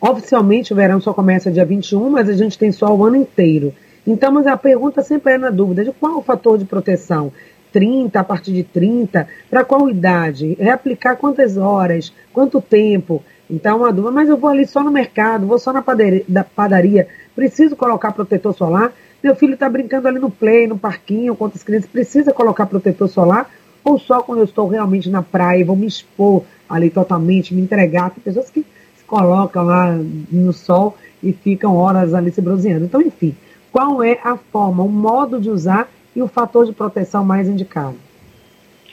Oficialmente 0.00 0.72
o 0.72 0.76
verão 0.76 1.00
só 1.00 1.12
começa 1.12 1.50
dia 1.50 1.64
21, 1.64 2.10
mas 2.10 2.28
a 2.28 2.34
gente 2.34 2.56
tem 2.56 2.70
só 2.70 2.94
o 2.94 3.04
ano 3.04 3.16
inteiro. 3.16 3.74
Então, 4.06 4.30
mas 4.30 4.46
a 4.46 4.56
pergunta 4.56 5.02
sempre 5.02 5.32
é 5.32 5.38
na 5.38 5.50
dúvida 5.50 5.84
de 5.84 5.92
qual 5.92 6.18
o 6.18 6.22
fator 6.22 6.58
de 6.58 6.64
proteção? 6.64 7.32
30, 7.74 8.20
a 8.20 8.22
partir 8.22 8.52
de 8.52 8.62
30, 8.62 9.26
para 9.50 9.64
qual 9.64 9.90
idade? 9.90 10.56
É 10.60 10.70
aplicar 10.70 11.16
quantas 11.16 11.56
horas? 11.56 12.12
Quanto 12.32 12.60
tempo? 12.60 13.20
Então, 13.50 13.78
uma 13.78 13.92
dúvida, 13.92 14.12
mas 14.12 14.28
eu 14.28 14.36
vou 14.36 14.48
ali 14.48 14.64
só 14.64 14.80
no 14.80 14.92
mercado, 14.92 15.44
vou 15.44 15.58
só 15.58 15.72
na 15.72 15.82
padaria, 15.82 16.24
da 16.28 16.44
padaria, 16.44 17.08
preciso 17.34 17.74
colocar 17.74 18.12
protetor 18.12 18.54
solar? 18.54 18.92
Meu 19.20 19.34
filho 19.34 19.54
está 19.54 19.68
brincando 19.68 20.06
ali 20.06 20.20
no 20.20 20.30
play, 20.30 20.68
no 20.68 20.78
parquinho, 20.78 21.34
com 21.34 21.44
outras 21.44 21.64
crianças, 21.64 21.90
precisa 21.90 22.32
colocar 22.32 22.66
protetor 22.66 23.08
solar? 23.08 23.50
Ou 23.82 23.98
só 23.98 24.22
quando 24.22 24.38
eu 24.38 24.44
estou 24.44 24.68
realmente 24.68 25.10
na 25.10 25.20
praia 25.20 25.60
e 25.60 25.64
vou 25.64 25.74
me 25.74 25.86
expor 25.86 26.44
ali 26.68 26.90
totalmente, 26.90 27.52
me 27.52 27.60
entregar? 27.60 28.10
Tem 28.10 28.22
pessoas 28.22 28.50
que 28.50 28.64
colocam 29.04 29.64
lá 29.64 29.98
no 30.30 30.52
sol 30.52 30.96
e 31.20 31.32
ficam 31.32 31.76
horas 31.76 32.14
ali 32.14 32.30
se 32.30 32.40
bronzeando. 32.40 32.84
Então, 32.84 33.02
enfim, 33.02 33.34
qual 33.72 34.00
é 34.00 34.20
a 34.22 34.36
forma, 34.36 34.84
o 34.84 34.88
modo 34.88 35.40
de 35.40 35.50
usar 35.50 35.88
e 36.14 36.22
o 36.22 36.28
fator 36.28 36.66
de 36.66 36.72
proteção 36.72 37.24
mais 37.24 37.48
indicado? 37.48 37.98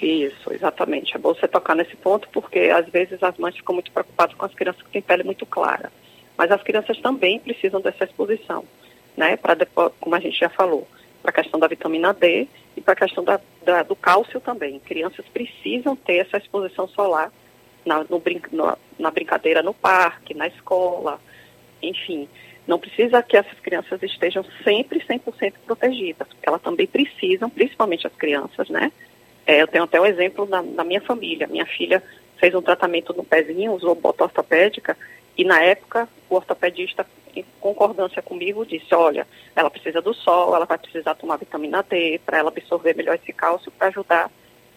Isso, 0.02 0.52
exatamente. 0.52 1.16
É 1.16 1.20
bom 1.20 1.34
você 1.34 1.48
tocar 1.48 1.76
nesse 1.76 1.96
ponto 1.96 2.28
porque 2.30 2.60
às 2.60 2.88
vezes 2.90 3.22
as 3.22 3.38
mães 3.38 3.56
ficam 3.56 3.76
muito 3.76 3.92
preocupadas 3.92 4.36
com 4.36 4.46
as 4.46 4.54
crianças 4.54 4.82
que 4.82 4.90
têm 4.90 5.02
pele 5.02 5.24
muito 5.24 5.46
clara. 5.46 5.92
Mas 6.38 6.52
as 6.52 6.64
crianças 6.64 7.00
também 7.00 7.40
precisam 7.40 7.80
dessa 7.80 8.06
exposição, 8.06 8.64
né? 9.16 9.38
Para 9.38 9.56
como 10.00 10.16
a 10.16 10.20
gente 10.20 10.40
já 10.40 10.50
falou, 10.50 10.88
para 11.22 11.30
a 11.30 11.34
questão 11.34 11.60
da 11.60 11.68
vitamina 11.68 12.14
D 12.14 12.48
e 12.76 12.82
para 12.82 12.94
a 12.94 12.96
questão 12.96 13.24
da, 13.24 13.40
da, 13.64 13.84
do 13.84 13.96
cálcio 13.96 14.40
também. 14.40 14.80
Crianças 14.80 15.26
precisam 15.32 15.96
ter 15.96 16.18
essa 16.18 16.38
exposição 16.38 16.88
solar 16.88 17.32
na, 17.86 18.04
no, 18.04 18.22
na, 18.52 18.78
na 18.98 19.12
brincadeira 19.12 19.62
no 19.62 19.74
parque, 19.74 20.34
na 20.34 20.48
escola, 20.48 21.20
enfim. 21.82 22.28
Não 22.68 22.78
precisa 22.80 23.24
que 23.24 23.36
essas 23.36 23.60
crianças 23.60 24.02
estejam 24.04 24.46
sempre 24.64 25.00
100% 25.00 25.54
protegidas, 25.66 26.28
porque 26.28 26.48
elas 26.48 26.62
também 26.62 26.88
precisam, 26.88 27.50
principalmente 27.50 28.06
as 28.06 28.14
crianças, 28.14 28.70
né? 28.70 28.92
É, 29.46 29.62
eu 29.62 29.68
tenho 29.68 29.84
até 29.84 30.00
um 30.00 30.06
exemplo 30.06 30.46
na, 30.46 30.62
na, 30.62 30.84
minha 30.84 31.02
família. 31.02 31.48
Minha 31.48 31.66
filha 31.66 32.04
fez 32.38 32.54
um 32.54 32.62
tratamento 32.62 33.14
no 33.14 33.24
pezinho, 33.24 33.74
usou 33.74 33.96
bota 33.96 34.24
ortopédica, 34.24 34.96
e 35.38 35.44
na 35.44 35.62
época 35.62 36.08
o 36.30 36.36
ortopedista, 36.36 37.06
em 37.36 37.44
concordância 37.60 38.22
comigo, 38.22 38.66
disse, 38.66 38.94
olha, 38.94 39.28
ela 39.56 39.70
precisa 39.70 40.02
do 40.02 40.14
sol, 40.14 40.56
ela 40.56 40.66
vai 40.66 40.78
precisar 40.78 41.16
tomar 41.16 41.38
vitamina 41.38 41.84
D 41.84 42.20
para 42.26 42.38
ela 42.38 42.50
absorver 42.50 42.96
melhor 42.96 43.16
esse 43.16 43.34
cálcio 43.34 43.72
para 43.72 43.88
ajudar 43.88 44.30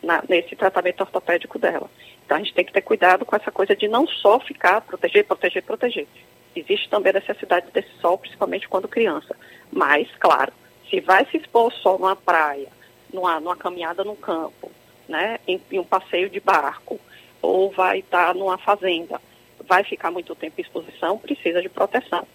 na, 0.02 0.22
nesse 0.28 0.56
tratamento 0.56 1.02
ortopédico 1.02 1.58
dela. 1.58 1.90
Então 2.24 2.36
a 2.36 2.40
gente 2.40 2.54
tem 2.54 2.64
que 2.64 2.72
ter 2.72 2.82
cuidado 2.82 3.24
com 3.24 3.36
essa 3.36 3.50
coisa 3.50 3.76
de 3.76 3.88
não 3.88 4.06
só 4.06 4.40
ficar 4.40 4.80
proteger, 4.80 5.24
proteger, 5.24 5.62
proteger. 5.62 6.06
Existe 6.54 6.88
também 6.88 7.10
a 7.10 7.20
necessidade 7.20 7.66
desse 7.72 7.90
sol, 8.00 8.18
principalmente 8.18 8.68
quando 8.68 8.88
criança. 8.88 9.36
Mas, 9.72 10.08
claro, 10.18 10.52
se 10.88 11.00
vai 11.00 11.26
se 11.26 11.36
expor 11.36 11.64
ao 11.64 11.70
sol 11.70 11.98
numa 11.98 12.16
praia, 12.16 12.68
numa, 13.12 13.40
numa 13.40 13.56
caminhada 13.56 14.04
no 14.04 14.16
campo, 14.16 14.70
né, 15.08 15.38
em, 15.46 15.60
em, 15.70 15.78
um 15.78 15.84
passeio 15.84 16.30
de 16.30 16.40
barco, 16.40 17.00
ou 17.42 17.70
vai 17.70 17.98
estar 17.98 18.34
numa 18.34 18.56
fazenda, 18.56 19.20
vai 19.66 19.84
ficar 19.84 20.10
muito 20.10 20.34
tempo 20.34 20.54
em 20.58 20.62
exposição, 20.62 21.18
precisa 21.18 21.60
de 21.60 21.68
proteção. 21.68 22.26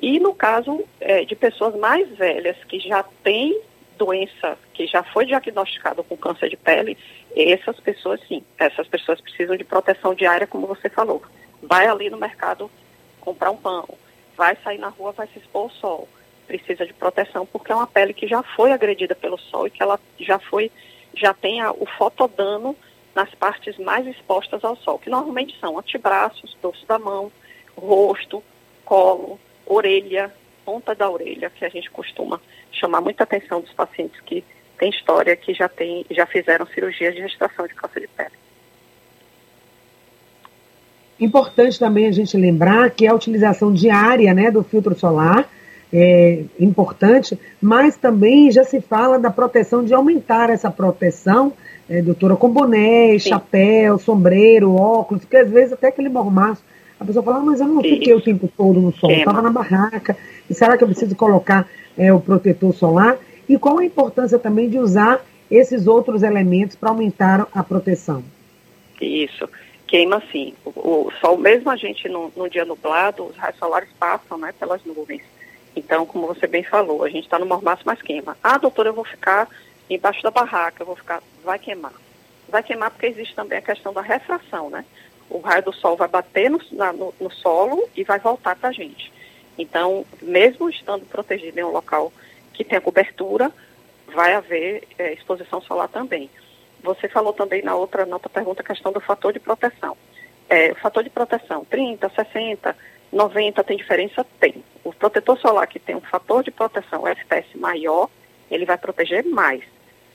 E 0.00 0.18
no 0.18 0.34
caso 0.34 0.84
é, 1.00 1.24
de 1.24 1.36
pessoas 1.36 1.76
mais 1.76 2.08
velhas 2.16 2.56
que 2.64 2.80
já 2.80 3.02
têm 3.22 3.60
doença, 3.96 4.58
que 4.74 4.86
já 4.86 5.02
foi 5.02 5.26
diagnosticada 5.26 6.02
com 6.02 6.16
câncer 6.16 6.48
de 6.48 6.56
pele, 6.56 6.98
essas 7.36 7.78
pessoas 7.78 8.20
sim, 8.26 8.42
essas 8.58 8.88
pessoas 8.88 9.20
precisam 9.20 9.56
de 9.56 9.64
proteção 9.64 10.14
diária, 10.14 10.46
como 10.46 10.66
você 10.66 10.88
falou. 10.88 11.22
Vai 11.62 11.86
ali 11.86 12.10
no 12.10 12.18
mercado 12.18 12.70
comprar 13.22 13.50
um 13.50 13.56
pão, 13.56 13.88
vai 14.36 14.56
sair 14.62 14.78
na 14.78 14.88
rua, 14.88 15.12
vai 15.12 15.26
se 15.28 15.38
expor 15.38 15.62
ao 15.62 15.70
sol 15.70 16.08
precisa 16.52 16.86
de 16.86 16.92
proteção 16.92 17.46
porque 17.46 17.72
é 17.72 17.74
uma 17.74 17.86
pele 17.86 18.12
que 18.12 18.26
já 18.26 18.42
foi 18.42 18.72
agredida 18.72 19.14
pelo 19.14 19.38
sol 19.38 19.66
e 19.66 19.70
que 19.70 19.82
ela 19.82 19.98
já 20.20 20.38
foi, 20.38 20.70
já 21.14 21.32
tem 21.32 21.62
a, 21.62 21.72
o 21.72 21.86
fotodano 21.86 22.76
nas 23.14 23.30
partes 23.34 23.78
mais 23.78 24.06
expostas 24.06 24.62
ao 24.64 24.76
sol, 24.76 24.98
que 24.98 25.10
normalmente 25.10 25.58
são 25.58 25.78
antebraços, 25.78 26.56
dorso 26.60 26.86
da 26.86 26.98
mão, 26.98 27.30
rosto, 27.76 28.42
colo, 28.84 29.38
orelha, 29.66 30.32
ponta 30.64 30.94
da 30.94 31.10
orelha, 31.10 31.50
que 31.50 31.64
a 31.64 31.68
gente 31.68 31.90
costuma 31.90 32.40
chamar 32.70 33.00
muita 33.00 33.24
atenção 33.24 33.60
dos 33.60 33.72
pacientes 33.72 34.18
que 34.20 34.44
têm 34.78 34.90
história, 34.90 35.36
que 35.36 35.52
já, 35.52 35.68
tem, 35.68 36.06
já 36.10 36.26
fizeram 36.26 36.66
cirurgia 36.66 37.12
de 37.12 37.20
restrição 37.20 37.66
de 37.66 37.74
câncer 37.74 38.00
de 38.00 38.08
pele. 38.08 38.32
Importante 41.22 41.78
também 41.78 42.08
a 42.08 42.10
gente 42.10 42.36
lembrar 42.36 42.90
que 42.90 43.06
a 43.06 43.14
utilização 43.14 43.72
diária 43.72 44.34
né, 44.34 44.50
do 44.50 44.64
filtro 44.64 44.98
solar 44.98 45.48
é, 45.92 46.42
importante, 46.58 47.38
mas 47.60 47.96
também 47.96 48.50
já 48.50 48.64
se 48.64 48.80
fala 48.80 49.20
da 49.20 49.30
proteção, 49.30 49.84
de 49.84 49.94
aumentar 49.94 50.50
essa 50.50 50.68
proteção, 50.68 51.52
é, 51.88 52.02
doutora, 52.02 52.34
com 52.34 52.48
boné, 52.48 53.16
Sim. 53.20 53.28
chapéu, 53.28 53.98
sombreiro, 53.98 54.74
óculos, 54.74 55.22
porque 55.22 55.36
às 55.36 55.48
vezes 55.48 55.72
até 55.72 55.88
aquele 55.88 56.08
mormaço, 56.08 56.64
a 56.98 57.04
pessoa 57.04 57.22
fala, 57.24 57.36
ah, 57.36 57.44
mas 57.44 57.60
eu 57.60 57.68
não 57.68 57.82
fiquei 57.82 58.14
o 58.14 58.20
tempo 58.20 58.50
todo 58.56 58.80
no 58.80 58.92
sol, 58.92 59.12
estava 59.12 59.40
na 59.40 59.50
barraca, 59.50 60.16
e 60.50 60.54
será 60.54 60.76
que 60.76 60.82
eu 60.82 60.88
preciso 60.88 61.14
colocar 61.14 61.68
é, 61.96 62.12
o 62.12 62.18
protetor 62.18 62.74
solar? 62.74 63.16
E 63.48 63.56
qual 63.56 63.78
a 63.78 63.84
importância 63.84 64.40
também 64.40 64.68
de 64.68 64.76
usar 64.76 65.24
esses 65.48 65.86
outros 65.86 66.24
elementos 66.24 66.74
para 66.74 66.88
aumentar 66.88 67.46
a 67.54 67.62
proteção? 67.62 68.24
Isso 69.00 69.48
queima 69.92 70.22
sim. 70.32 70.54
O, 70.64 70.70
o, 70.70 71.12
sol, 71.20 71.36
mesmo 71.36 71.70
a 71.70 71.76
gente 71.76 72.08
no 72.08 72.48
dia 72.48 72.64
nublado, 72.64 73.24
os 73.24 73.36
raios 73.36 73.58
solares 73.58 73.90
passam 74.00 74.38
né, 74.38 74.50
pelas 74.58 74.82
nuvens. 74.86 75.22
Então, 75.76 76.06
como 76.06 76.26
você 76.26 76.46
bem 76.46 76.64
falou, 76.64 77.04
a 77.04 77.10
gente 77.10 77.24
está 77.24 77.38
no 77.38 77.44
mormaço, 77.44 77.82
mas 77.84 78.00
queima. 78.00 78.34
Ah, 78.42 78.56
doutora, 78.56 78.88
eu 78.88 78.94
vou 78.94 79.04
ficar 79.04 79.46
embaixo 79.90 80.22
da 80.22 80.30
barraca, 80.30 80.82
eu 80.82 80.86
vou 80.86 80.96
ficar. 80.96 81.22
Vai 81.44 81.58
queimar. 81.58 81.92
Vai 82.48 82.62
queimar 82.62 82.90
porque 82.90 83.04
existe 83.04 83.34
também 83.34 83.58
a 83.58 83.62
questão 83.62 83.92
da 83.92 84.00
refração, 84.00 84.70
né? 84.70 84.82
O 85.28 85.40
raio 85.40 85.62
do 85.62 85.74
sol 85.74 85.94
vai 85.94 86.08
bater 86.08 86.48
no, 86.48 86.58
na, 86.72 86.90
no, 86.90 87.12
no 87.20 87.30
solo 87.30 87.86
e 87.94 88.02
vai 88.02 88.18
voltar 88.18 88.56
para 88.56 88.70
a 88.70 88.72
gente. 88.72 89.12
Então, 89.58 90.06
mesmo 90.22 90.70
estando 90.70 91.04
protegido 91.04 91.60
em 91.60 91.64
um 91.64 91.70
local 91.70 92.10
que 92.54 92.64
tenha 92.64 92.80
cobertura, 92.80 93.52
vai 94.06 94.32
haver 94.32 94.84
é, 94.98 95.12
exposição 95.12 95.60
solar 95.60 95.88
também. 95.88 96.30
Você 96.82 97.08
falou 97.08 97.32
também 97.32 97.62
na 97.62 97.74
outra, 97.74 98.04
na 98.04 98.16
outra 98.16 98.28
pergunta 98.28 98.62
a 98.62 98.66
questão 98.66 98.92
do 98.92 99.00
fator 99.00 99.32
de 99.32 99.40
proteção. 99.40 99.96
É, 100.48 100.72
o 100.72 100.74
fator 100.76 101.02
de 101.02 101.10
proteção, 101.10 101.64
30, 101.64 102.08
60, 102.10 102.76
90 103.12 103.64
tem 103.64 103.76
diferença? 103.76 104.26
Tem. 104.40 104.62
O 104.82 104.92
protetor 104.92 105.38
solar 105.38 105.66
que 105.66 105.78
tem 105.78 105.94
um 105.94 106.00
fator 106.00 106.42
de 106.42 106.50
proteção 106.50 107.06
FPS 107.06 107.56
maior, 107.56 108.08
ele 108.50 108.64
vai 108.64 108.76
proteger 108.76 109.24
mais. 109.24 109.62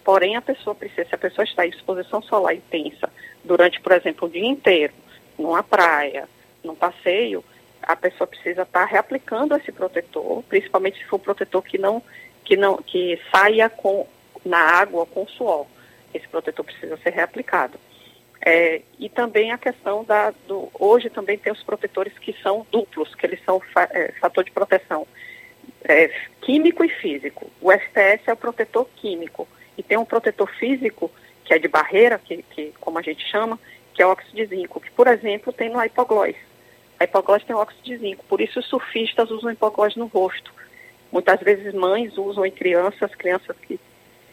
Porém, 0.04 0.36
a 0.36 0.42
pessoa 0.42 0.76
precisa, 0.76 1.08
se 1.08 1.16
a 1.16 1.18
pessoa 1.18 1.44
está 1.44 1.66
em 1.66 1.70
exposição 1.70 2.22
solar 2.22 2.56
intensa 2.56 3.10
durante, 3.44 3.80
por 3.82 3.92
exemplo, 3.92 4.28
o 4.28 4.32
dia 4.32 4.46
inteiro, 4.46 4.94
numa 5.38 5.64
praia, 5.64 6.28
num 6.64 6.76
passeio, 6.76 7.44
a 7.82 7.96
pessoa 7.96 8.28
precisa 8.28 8.64
estar 8.64 8.86
reaplicando 8.86 9.56
esse 9.56 9.72
protetor, 9.72 10.44
principalmente 10.44 10.98
se 10.98 11.06
for 11.06 11.18
um 11.18 11.20
protetor 11.20 11.62
que 11.62 11.78
não, 11.78 12.02
que 12.44 12.56
não, 12.56 12.78
que 12.78 13.20
saia 13.32 13.70
com, 13.70 14.08
na 14.46 14.60
água 14.60 15.06
com 15.06 15.28
suor. 15.28 15.66
Esse 16.18 16.28
protetor 16.28 16.66
precisa 16.66 16.98
ser 16.98 17.12
reaplicado. 17.12 17.80
É, 18.46 18.82
e 19.00 19.10
também 19.10 19.52
a 19.52 19.58
questão 19.58 20.04
da, 20.04 20.32
do, 20.48 20.70
hoje 20.80 21.10
também 21.10 21.38
tem 21.38 21.52
os 21.52 21.64
protetores 21.64 22.18
que 22.20 22.34
são 22.42 22.66
duplos, 22.72 23.14
que 23.16 23.26
eles 23.26 23.44
são 23.44 23.60
fa, 23.60 23.90
é, 23.92 24.12
fator 24.20 24.44
de 24.44 24.52
proteção 24.52 25.08
é, 25.84 26.12
químico 26.42 26.84
e 26.84 26.90
físico. 26.90 27.50
O 27.62 27.72
FPS 27.72 28.24
é 28.28 28.34
o 28.34 28.38
protetor 28.38 28.88
químico 28.96 29.48
e 29.78 29.84
tem 29.84 29.98
um 29.98 30.06
protetor 30.06 30.50
físico 30.56 31.12
que 31.44 31.54
é 31.54 31.60
de 31.60 31.68
barreira, 31.68 32.20
que, 32.20 32.44
que 32.44 32.74
como 32.80 33.00
a 33.00 33.02
gente 33.02 33.26
chama, 33.26 33.60
que 33.94 34.02
é 34.02 34.06
óxido 34.06 34.36
de 34.36 34.46
zinco, 34.46 34.80
que 34.80 34.92
por 34.92 35.08
exemplo 35.08 35.54
tem 35.54 35.70
no 35.70 35.84
hipoglós. 35.84 36.36
A 37.00 37.04
hipoglós 37.04 37.44
tem 37.44 37.56
óxido 37.56 37.84
de 37.84 37.98
zinco, 37.98 38.26
por 38.26 38.42
isso 38.42 38.60
os 38.60 38.66
surfistas 38.66 39.32
usam 39.32 39.52
hipoglós 39.52 39.96
no 39.96 40.08
rosto. 40.08 40.54
Muitas 41.12 41.40
vezes 41.40 41.74
mães 41.74 42.18
usam 42.18 42.46
em 42.46 42.52
crianças, 42.52 43.16
crianças 43.16 43.56
que 43.62 43.80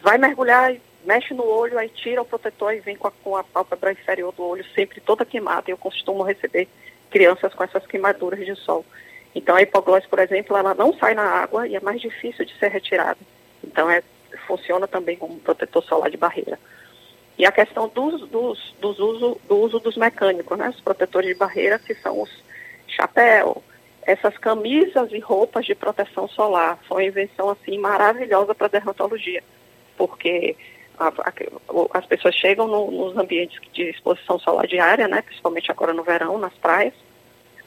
vai 0.01 0.17
mergulhar 0.17 0.73
e 0.73 0.81
mexe 1.05 1.33
no 1.33 1.45
olho, 1.45 1.77
aí 1.77 1.89
tira 1.89 2.21
o 2.21 2.25
protetor 2.25 2.73
e 2.73 2.79
vem 2.79 2.95
com 2.95 3.07
a, 3.07 3.11
com 3.11 3.35
a 3.35 3.43
pálpebra 3.43 3.91
inferior 3.91 4.33
do 4.33 4.43
olho 4.43 4.65
sempre 4.73 4.99
toda 4.99 5.25
queimada. 5.25 5.69
Eu 5.69 5.77
costumo 5.77 6.23
receber 6.23 6.67
crianças 7.09 7.53
com 7.53 7.63
essas 7.63 7.85
queimaduras 7.85 8.45
de 8.45 8.55
sol. 8.55 8.85
Então 9.33 9.55
a 9.55 9.61
hipoglose, 9.61 10.07
por 10.07 10.19
exemplo, 10.19 10.55
ela 10.55 10.73
não 10.73 10.93
sai 10.93 11.13
na 11.13 11.23
água 11.23 11.67
e 11.67 11.75
é 11.75 11.79
mais 11.79 12.01
difícil 12.01 12.45
de 12.45 12.57
ser 12.57 12.69
retirada. 12.69 13.19
Então 13.63 13.89
é, 13.89 14.01
funciona 14.47 14.87
também 14.87 15.17
como 15.17 15.39
protetor 15.39 15.83
solar 15.83 16.09
de 16.09 16.17
barreira. 16.17 16.59
E 17.37 17.45
a 17.45 17.51
questão 17.51 17.89
dos, 17.89 18.27
dos, 18.29 18.75
dos 18.79 18.99
uso, 18.99 19.41
do 19.47 19.57
uso 19.57 19.79
dos 19.79 19.97
mecânicos, 19.97 20.57
né? 20.57 20.69
Os 20.69 20.79
protetores 20.79 21.29
de 21.29 21.35
barreira, 21.35 21.77
que 21.77 21.93
são 21.95 22.21
os 22.21 22.29
chapéu, 22.87 23.61
essas 24.03 24.37
camisas 24.37 25.11
e 25.11 25.19
roupas 25.19 25.65
de 25.65 25.75
proteção 25.75 26.29
solar. 26.29 26.79
São 26.87 26.97
uma 26.97 27.03
invenção 27.03 27.49
assim 27.49 27.77
maravilhosa 27.77 28.55
para 28.55 28.69
dermatologia, 28.69 29.43
porque 29.97 30.55
a, 30.97 31.07
a, 31.07 31.97
as 31.97 32.05
pessoas 32.05 32.35
chegam 32.35 32.67
no, 32.67 32.91
nos 32.91 33.17
ambientes 33.17 33.59
de 33.73 33.83
exposição 33.83 34.39
solar 34.39 34.67
diária, 34.67 35.07
né, 35.07 35.21
principalmente 35.21 35.71
agora 35.71 35.93
no 35.93 36.03
verão, 36.03 36.37
nas 36.37 36.53
praias, 36.53 36.93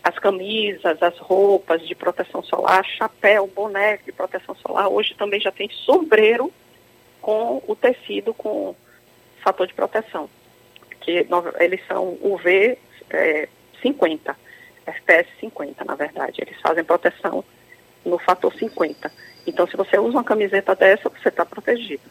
as 0.02 0.18
camisas, 0.18 1.02
as 1.02 1.18
roupas 1.18 1.87
de 1.87 1.94
proteção 1.94 2.42
solar, 2.42 2.85
chapéu, 2.85 3.47
boné 3.47 3.99
de 3.99 4.12
proteção 4.12 4.54
solar, 4.56 4.88
hoje 4.88 5.14
também 5.14 5.40
já 5.40 5.52
tem 5.52 5.68
sombreiro 5.70 6.52
com 7.20 7.62
o 7.66 7.75
tecido 7.75 8.32
com 8.32 8.75
fator 9.42 9.66
de 9.66 9.75
proteção, 9.75 10.28
que 11.00 11.26
eles 11.58 11.87
são 11.87 12.18
UV 12.23 12.78
é, 13.11 13.49
50, 13.82 14.37
FPS 14.87 15.28
50, 15.40 15.85
na 15.85 15.94
verdade, 15.94 16.40
eles 16.40 16.61
fazem 16.61 16.85
proteção 16.85 17.44
no 18.04 18.18
fator 18.18 18.52
50. 18.54 19.11
Então, 19.47 19.66
se 19.66 19.76
você 19.76 19.99
usa 19.99 20.16
uma 20.16 20.25
camiseta 20.25 20.75
dessa, 20.75 21.08
você 21.08 21.28
está 21.28 21.44
protegido. 21.44 22.02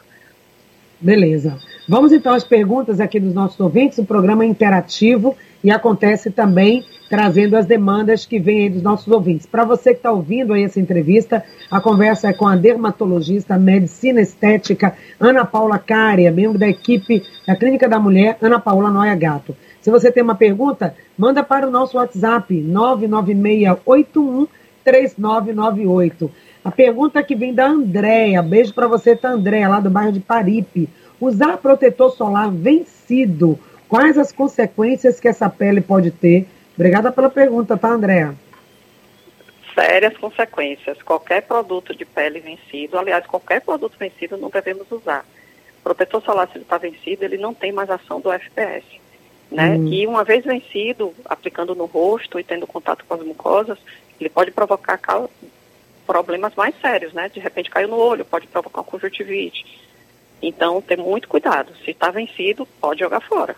Beleza. 1.00 1.58
Vamos 1.88 2.12
então 2.12 2.34
às 2.34 2.44
perguntas 2.44 3.00
aqui 3.00 3.20
dos 3.20 3.34
nossos 3.34 3.60
ouvintes. 3.60 3.98
O 3.98 4.06
programa 4.06 4.44
é 4.44 4.48
interativo 4.48 5.38
e 5.64 5.72
acontece 5.72 6.32
também 6.32 6.84
trazendo 7.10 7.56
as 7.56 7.66
demandas 7.66 8.26
que 8.26 8.38
vêm 8.40 8.64
aí 8.64 8.70
dos 8.70 8.82
nossos 8.82 9.08
ouvintes. 9.08 9.46
Para 9.46 9.64
você 9.64 9.92
que 9.92 10.00
está 10.00 10.12
ouvindo 10.12 10.54
aí 10.54 10.64
essa 10.64 10.80
entrevista, 10.80 11.44
a 11.72 11.80
conversa 11.80 12.28
é 12.28 12.34
com 12.34 12.48
a 12.48 12.56
dermatologista 12.56 13.58
medicina 13.58 14.22
estética 14.22 14.94
Ana 15.20 15.46
Paula 15.46 15.80
Cária, 15.80 16.32
membro 16.32 16.58
da 16.60 16.68
equipe 16.68 17.24
da 17.46 17.56
Clínica 17.56 17.88
da 17.88 18.00
Mulher 18.00 18.38
Ana 18.42 18.60
Paula 18.60 18.90
Noia 18.90 19.16
Gato. 19.16 19.56
Se 19.80 19.90
você 19.90 20.12
tem 20.12 20.22
uma 20.22 20.36
pergunta, 20.36 20.94
manda 21.18 21.42
para 21.44 21.66
o 21.68 21.72
nosso 21.72 21.96
WhatsApp 21.98 22.54
99681 22.54 24.48
3998. 24.84 26.32
A 26.64 26.72
pergunta 26.72 27.24
que 27.24 27.36
vem 27.36 27.54
da 27.54 27.68
Andréia, 27.68 28.42
beijo 28.42 28.74
para 28.74 28.88
você, 28.88 29.16
tá, 29.16 29.30
Andréia, 29.30 29.70
lá 29.70 29.80
do 29.80 29.90
bairro 29.90 30.12
de 30.12 30.20
Paripe. 30.20 30.90
Usar 31.20 31.58
protetor 31.58 32.12
solar 32.12 32.52
vencido, 32.52 33.58
quais 33.88 34.18
as 34.18 34.32
consequências 34.32 35.20
que 35.20 35.28
essa 35.28 35.50
pele 35.50 35.82
pode 35.82 36.12
ter? 36.12 36.48
Obrigada 36.76 37.12
pela 37.12 37.30
pergunta, 37.30 37.78
tá, 37.78 37.90
Andréia? 37.90 38.36
sérias 39.78 40.18
consequências. 40.18 41.02
Qualquer 41.04 41.44
produto 41.44 41.96
de 41.96 42.04
pele 42.04 42.40
vencido, 42.40 42.98
aliás, 42.98 43.28
qualquer 43.28 43.62
produto 43.62 43.96
vencido 43.98 44.36
não 44.36 44.50
devemos 44.50 44.92
usar. 44.92 45.24
O 45.80 45.84
protetor 45.84 46.24
solar, 46.24 46.48
se 46.48 46.58
ele 46.58 46.64
está 46.64 46.80
vencido, 46.80 47.24
ele 47.24 47.38
não 47.38 47.54
tem 47.54 47.72
mais 47.72 47.88
ação 47.90 48.20
do 48.20 48.32
FPS. 48.32 48.84
Né? 49.52 49.76
Uhum. 49.76 49.94
E 49.94 50.08
uma 50.08 50.24
vez 50.24 50.44
vencido, 50.44 51.14
aplicando 51.26 51.76
no 51.76 51.86
rosto 51.86 52.40
e 52.40 52.44
tendo 52.44 52.66
contato 52.66 53.06
com 53.08 53.14
as 53.14 53.24
mucosas, 53.24 53.78
ele 54.20 54.30
pode 54.30 54.52
provocar 54.52 54.98
problemas 56.08 56.56
mais 56.56 56.74
sérios, 56.80 57.14
né? 57.14 57.30
De 57.30 57.40
repente 57.40 57.70
caiu 57.70 57.90
no 57.90 57.98
olho, 57.98 58.26
pode 58.26 58.48
provocar 58.48 58.82
conjuntivite. 58.84 59.66
Então, 60.42 60.82
ter 60.82 60.98
muito 60.98 61.28
cuidado. 61.28 61.74
Se 61.84 61.92
está 61.92 62.10
vencido, 62.10 62.66
pode 62.80 63.02
jogar 63.02 63.20
fora. 63.20 63.56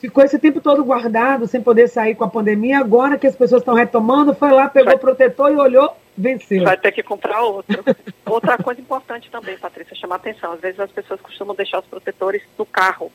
Ficou 0.00 0.22
esse 0.22 0.38
tempo 0.38 0.60
todo 0.60 0.84
guardado, 0.84 1.46
sem 1.46 1.62
poder 1.62 1.88
sair 1.88 2.14
com 2.14 2.24
a 2.24 2.28
pandemia. 2.28 2.78
Agora 2.78 3.16
que 3.16 3.26
as 3.26 3.36
pessoas 3.36 3.62
estão 3.62 3.74
retomando, 3.74 4.34
foi 4.34 4.50
lá, 4.50 4.68
pegou 4.68 4.94
o 4.94 4.98
protetor 4.98 5.50
e 5.50 5.56
olhou, 5.56 5.96
venceu. 6.16 6.64
Vai 6.64 6.76
ter 6.76 6.92
que 6.92 7.02
comprar 7.02 7.40
outro. 7.42 7.82
Outra 8.26 8.58
coisa 8.58 8.80
importante 8.80 9.30
também, 9.30 9.56
Patrícia, 9.56 9.94
chamar 9.94 10.16
atenção. 10.16 10.52
Às 10.52 10.60
vezes 10.60 10.80
as 10.80 10.90
pessoas 10.90 11.20
costumam 11.20 11.54
deixar 11.54 11.78
os 11.78 11.86
protetores 11.86 12.42
no 12.58 12.66
carro, 12.66 13.12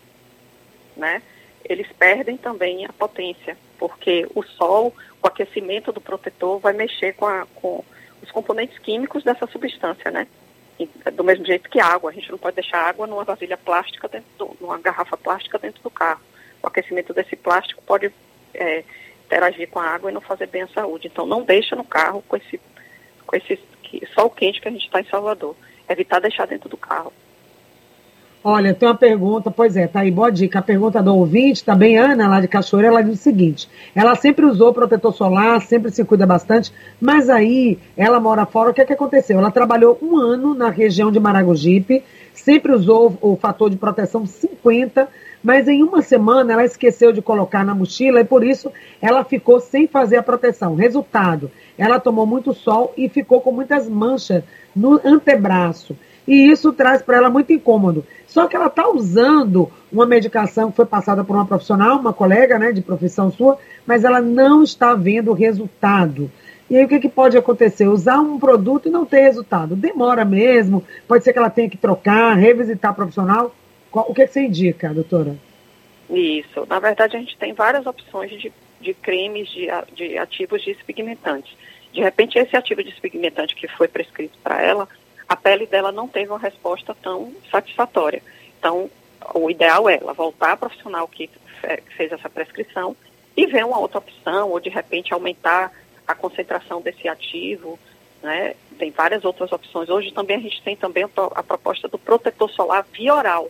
né? 0.95 1.21
Eles 1.63 1.87
perdem 1.97 2.37
também 2.37 2.85
a 2.85 2.93
potência, 2.93 3.57
porque 3.77 4.27
o 4.33 4.41
sol, 4.43 4.93
o 5.21 5.27
aquecimento 5.27 5.91
do 5.91 5.99
protetor 5.99 6.59
vai 6.59 6.73
mexer 6.73 7.13
com, 7.13 7.25
a, 7.25 7.45
com 7.55 7.83
os 8.21 8.31
componentes 8.31 8.77
químicos 8.79 9.23
dessa 9.23 9.47
substância, 9.47 10.11
né? 10.11 10.27
do 11.13 11.23
mesmo 11.23 11.45
jeito 11.45 11.69
que 11.69 11.79
água. 11.79 12.11
A 12.11 12.13
gente 12.13 12.31
não 12.31 12.37
pode 12.37 12.55
deixar 12.55 12.77
água 12.79 13.07
numa 13.07 13.23
vasilha 13.23 13.57
plástica, 13.57 14.07
dentro 14.07 14.29
do, 14.37 14.57
numa 14.61 14.77
garrafa 14.77 15.17
plástica 15.17 15.59
dentro 15.59 15.81
do 15.83 15.89
carro. 15.89 16.21
O 16.61 16.67
aquecimento 16.67 17.13
desse 17.13 17.35
plástico 17.35 17.81
pode 17.83 18.11
é, 18.53 18.83
interagir 19.25 19.69
com 19.69 19.79
a 19.79 19.85
água 19.85 20.09
e 20.09 20.13
não 20.13 20.21
fazer 20.21 20.47
bem 20.47 20.63
à 20.63 20.67
saúde. 20.67 21.07
Então, 21.07 21.25
não 21.25 21.43
deixa 21.43 21.75
no 21.75 21.83
carro 21.83 22.23
com 22.27 22.35
esse, 22.37 22.59
com 23.25 23.35
esse 23.35 23.59
sol 24.13 24.29
quente 24.29 24.61
que 24.61 24.67
a 24.67 24.71
gente 24.71 24.85
está 24.85 25.01
em 25.01 25.05
Salvador. 25.05 25.55
Evitar 25.87 26.19
deixar 26.19 26.45
dentro 26.45 26.69
do 26.69 26.77
carro. 26.77 27.11
Olha, 28.41 28.73
tem 28.73 28.87
uma 28.87 28.95
pergunta, 28.95 29.51
pois 29.51 29.75
é, 29.75 29.85
tá 29.85 29.99
aí, 29.99 30.09
boa 30.09 30.31
dica. 30.31 30.59
A 30.59 30.61
pergunta 30.61 31.03
do 31.03 31.13
ouvinte, 31.13 31.61
também 31.61 31.97
Ana, 31.97 32.25
lá 32.25 32.39
de 32.39 32.47
Cachoeira, 32.47 32.87
ela 32.87 33.01
diz 33.01 33.19
o 33.19 33.21
seguinte: 33.21 33.69
ela 33.93 34.15
sempre 34.15 34.45
usou 34.45 34.73
protetor 34.73 35.13
solar, 35.13 35.61
sempre 35.61 35.91
se 35.91 36.05
cuida 36.05 36.25
bastante, 36.25 36.71
mas 37.01 37.29
aí 37.29 37.77
ela 37.97 38.17
mora 38.17 38.45
fora, 38.45 38.69
o 38.69 38.73
que 38.73 38.79
é 38.79 38.85
que 38.85 38.93
aconteceu? 38.93 39.37
Ela 39.37 39.51
trabalhou 39.51 39.99
um 40.01 40.17
ano 40.17 40.53
na 40.53 40.69
região 40.69 41.11
de 41.11 41.19
Maragogipe, 41.19 42.01
sempre 42.33 42.71
usou 42.71 43.17
o 43.19 43.35
fator 43.35 43.69
de 43.69 43.75
proteção 43.75 44.25
50, 44.25 45.09
mas 45.43 45.67
em 45.67 45.83
uma 45.83 46.01
semana 46.01 46.53
ela 46.53 46.63
esqueceu 46.63 47.11
de 47.11 47.21
colocar 47.21 47.65
na 47.65 47.75
mochila 47.75 48.21
e 48.21 48.25
por 48.25 48.41
isso 48.41 48.71
ela 49.01 49.25
ficou 49.25 49.59
sem 49.59 49.85
fazer 49.85 50.15
a 50.15 50.23
proteção. 50.23 50.75
Resultado, 50.75 51.51
ela 51.77 51.99
tomou 51.99 52.25
muito 52.25 52.53
sol 52.53 52.93
e 52.95 53.09
ficou 53.09 53.41
com 53.41 53.51
muitas 53.51 53.89
manchas 53.89 54.45
no 54.73 54.97
antebraço. 55.03 55.93
E 56.29 56.47
isso 56.51 56.71
traz 56.71 57.01
para 57.01 57.17
ela 57.17 57.27
muito 57.27 57.51
incômodo. 57.51 58.05
Só 58.27 58.45
que 58.45 58.55
ela 58.55 58.67
está 58.67 58.87
usando 58.87 59.71
uma 59.91 60.05
medicação 60.05 60.69
que 60.69 60.77
foi 60.77 60.85
passada 60.85 61.23
por 61.23 61.35
uma 61.35 61.47
profissional, 61.47 61.97
uma 61.97 62.13
colega 62.13 62.59
né, 62.59 62.71
de 62.71 62.83
profissão 62.83 63.31
sua, 63.31 63.57
mas 63.83 64.03
ela 64.03 64.21
não 64.21 64.61
está 64.61 64.93
vendo 64.93 65.31
o 65.31 65.33
resultado. 65.33 66.29
E 66.69 66.77
aí 66.77 66.85
o 66.85 66.87
que, 66.87 66.99
que 66.99 67.09
pode 67.09 67.35
acontecer? 67.35 67.87
Usar 67.87 68.19
um 68.19 68.37
produto 68.37 68.87
e 68.87 68.91
não 68.91 69.07
ter 69.07 69.21
resultado. 69.21 69.75
Demora 69.75 70.23
mesmo, 70.23 70.85
pode 71.07 71.23
ser 71.23 71.33
que 71.33 71.39
ela 71.39 71.49
tenha 71.49 71.67
que 71.67 71.77
trocar, 71.77 72.37
revisitar 72.37 72.93
profissional. 72.93 73.51
O 73.91 74.13
que, 74.13 74.27
que 74.27 74.31
você 74.31 74.41
indica, 74.41 74.93
doutora? 74.93 75.35
Isso. 76.11 76.63
Na 76.69 76.77
verdade, 76.77 77.17
a 77.17 77.19
gente 77.19 77.35
tem 77.39 77.53
várias 77.53 77.87
opções 77.87 78.29
de, 78.39 78.53
de 78.79 78.93
cremes, 78.93 79.49
de, 79.49 79.67
de 79.95 80.15
ativos 80.19 80.63
despigmentantes. 80.63 81.57
De 81.91 82.01
repente, 82.01 82.37
esse 82.37 82.55
ativo 82.55 82.83
despigmentante 82.83 83.55
que 83.55 83.67
foi 83.67 83.87
prescrito 83.87 84.37
para 84.43 84.61
ela, 84.61 84.87
a 85.29 85.35
pele 85.35 85.67
dela 85.67 85.91
não 85.91 86.07
teve 86.07 86.31
uma 86.31 86.39
resposta 86.39 86.95
tão 87.01 87.31
satisfatória. 87.51 88.21
Então, 88.57 88.89
o 89.33 89.49
ideal 89.49 89.87
é 89.87 89.97
ela 89.97 90.13
voltar 90.13 90.53
a 90.53 90.57
profissional 90.57 91.07
que 91.07 91.29
fez 91.95 92.11
essa 92.11 92.29
prescrição 92.29 92.95
e 93.37 93.45
ver 93.45 93.63
uma 93.63 93.77
outra 93.79 93.99
opção, 93.99 94.49
ou 94.49 94.59
de 94.59 94.69
repente 94.69 95.13
aumentar 95.13 95.71
a 96.07 96.15
concentração 96.15 96.81
desse 96.81 97.07
ativo, 97.07 97.77
né? 98.23 98.55
Tem 98.77 98.91
várias 98.91 99.23
outras 99.23 99.51
opções. 99.51 99.89
Hoje 99.89 100.11
também 100.11 100.37
a 100.37 100.41
gente 100.41 100.61
tem 100.63 100.75
também 100.75 101.05
a 101.35 101.43
proposta 101.43 101.87
do 101.87 101.97
protetor 101.97 102.49
solar 102.49 102.85
via 102.91 103.13
oral, 103.13 103.49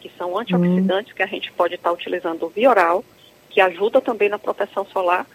que 0.00 0.10
são 0.18 0.36
antioxidantes 0.38 1.10
uhum. 1.10 1.16
que 1.16 1.22
a 1.22 1.26
gente 1.26 1.50
pode 1.52 1.74
estar 1.74 1.90
utilizando 1.90 2.48
via 2.48 2.70
oral, 2.70 3.04
que 3.48 3.60
ajuda 3.60 4.00
também 4.00 4.28
na 4.28 4.38
proteção 4.38 4.84
solar 4.86 5.26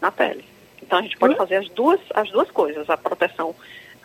na 0.00 0.10
pele. 0.10 0.44
Então 0.82 0.98
a 0.98 1.02
gente 1.02 1.16
pode 1.16 1.34
uhum. 1.34 1.38
fazer 1.38 1.56
as 1.56 1.68
duas, 1.70 2.00
as 2.14 2.30
duas 2.30 2.50
coisas, 2.50 2.88
a 2.90 2.96
proteção, 2.96 3.54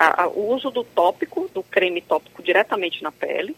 a, 0.04 0.24
a, 0.24 0.28
o 0.28 0.54
uso 0.54 0.70
do 0.70 0.84
tópico, 0.84 1.50
do 1.54 1.64
creme 1.64 2.02
tópico 2.02 2.44
diretamente 2.44 3.02
na 3.04 3.12
pele, 3.12 3.56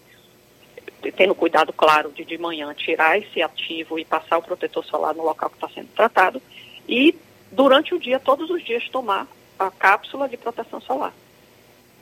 tendo 1.15 1.35
cuidado, 1.35 1.71
claro, 1.71 2.11
de 2.11 2.25
de 2.25 2.37
manhã 2.37 2.73
tirar 2.73 3.17
esse 3.17 3.41
ativo 3.41 3.99
e 3.99 4.05
passar 4.05 4.37
o 4.37 4.41
protetor 4.41 4.83
solar 4.85 5.13
no 5.13 5.23
local 5.23 5.49
que 5.49 5.57
está 5.57 5.69
sendo 5.69 5.87
tratado, 5.95 6.41
e 6.87 7.15
durante 7.51 7.93
o 7.93 7.99
dia, 7.99 8.19
todos 8.19 8.49
os 8.49 8.63
dias, 8.63 8.87
tomar 8.89 9.27
a 9.57 9.71
cápsula 9.71 10.27
de 10.27 10.37
proteção 10.37 10.81
solar. 10.81 11.13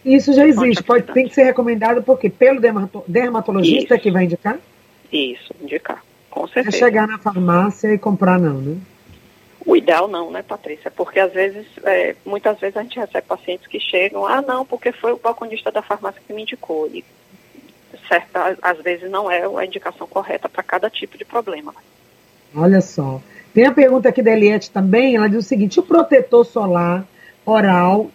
Isso 0.03 0.34
já 0.34 0.45
existe, 0.45 0.84
pode, 0.84 1.12
tem 1.13 1.27
que 1.27 1.34
ser 1.34 1.43
recomendado 1.43 2.03
porque 2.03 2.29
pelo 2.29 2.60
dermatologista 3.08 3.95
Isso. 3.95 4.03
que 4.03 4.12
vai 4.12 4.25
indicar? 4.25 4.60
Isso, 5.12 5.53
indicar, 5.62 6.03
com 6.29 6.45
certeza. 6.47 6.75
É 6.75 6.79
chegar 6.79 7.08
na 7.08 7.17
farmácia 7.17 7.93
e 7.93 7.97
comprar 7.97 8.38
não, 8.39 8.56
né? 8.56 8.77
O 9.73 9.75
ideal 9.75 10.07
não, 10.07 10.29
né, 10.29 10.43
Patrícia? 10.43 10.91
Porque 10.91 11.19
às 11.19 11.33
vezes, 11.33 11.65
é, 11.83 12.15
muitas 12.23 12.59
vezes 12.59 12.77
a 12.77 12.83
gente 12.83 12.99
recebe 12.99 13.25
pacientes 13.27 13.65
que 13.65 13.79
chegam, 13.79 14.23
ah, 14.23 14.39
não, 14.39 14.63
porque 14.63 14.91
foi 14.91 15.12
o 15.13 15.17
balconista 15.17 15.71
da 15.71 15.81
farmácia 15.81 16.21
que 16.27 16.31
me 16.31 16.43
indicou. 16.43 16.88
E 16.93 17.03
certa, 18.07 18.55
às 18.62 18.77
vezes 18.83 19.09
não 19.09 19.31
é 19.31 19.43
a 19.43 19.65
indicação 19.65 20.05
correta 20.05 20.47
para 20.47 20.62
cada 20.62 20.91
tipo 20.91 21.17
de 21.17 21.25
problema. 21.25 21.73
Olha 22.55 22.81
só. 22.81 23.19
Tem 23.51 23.65
a 23.65 23.71
pergunta 23.71 24.09
aqui 24.09 24.21
da 24.21 24.29
Eliette 24.29 24.69
também, 24.69 25.15
ela 25.15 25.27
diz 25.27 25.43
o 25.43 25.47
seguinte, 25.47 25.79
o 25.79 25.83
protetor 25.83 26.45
solar 26.45 27.03
oral 27.43 28.12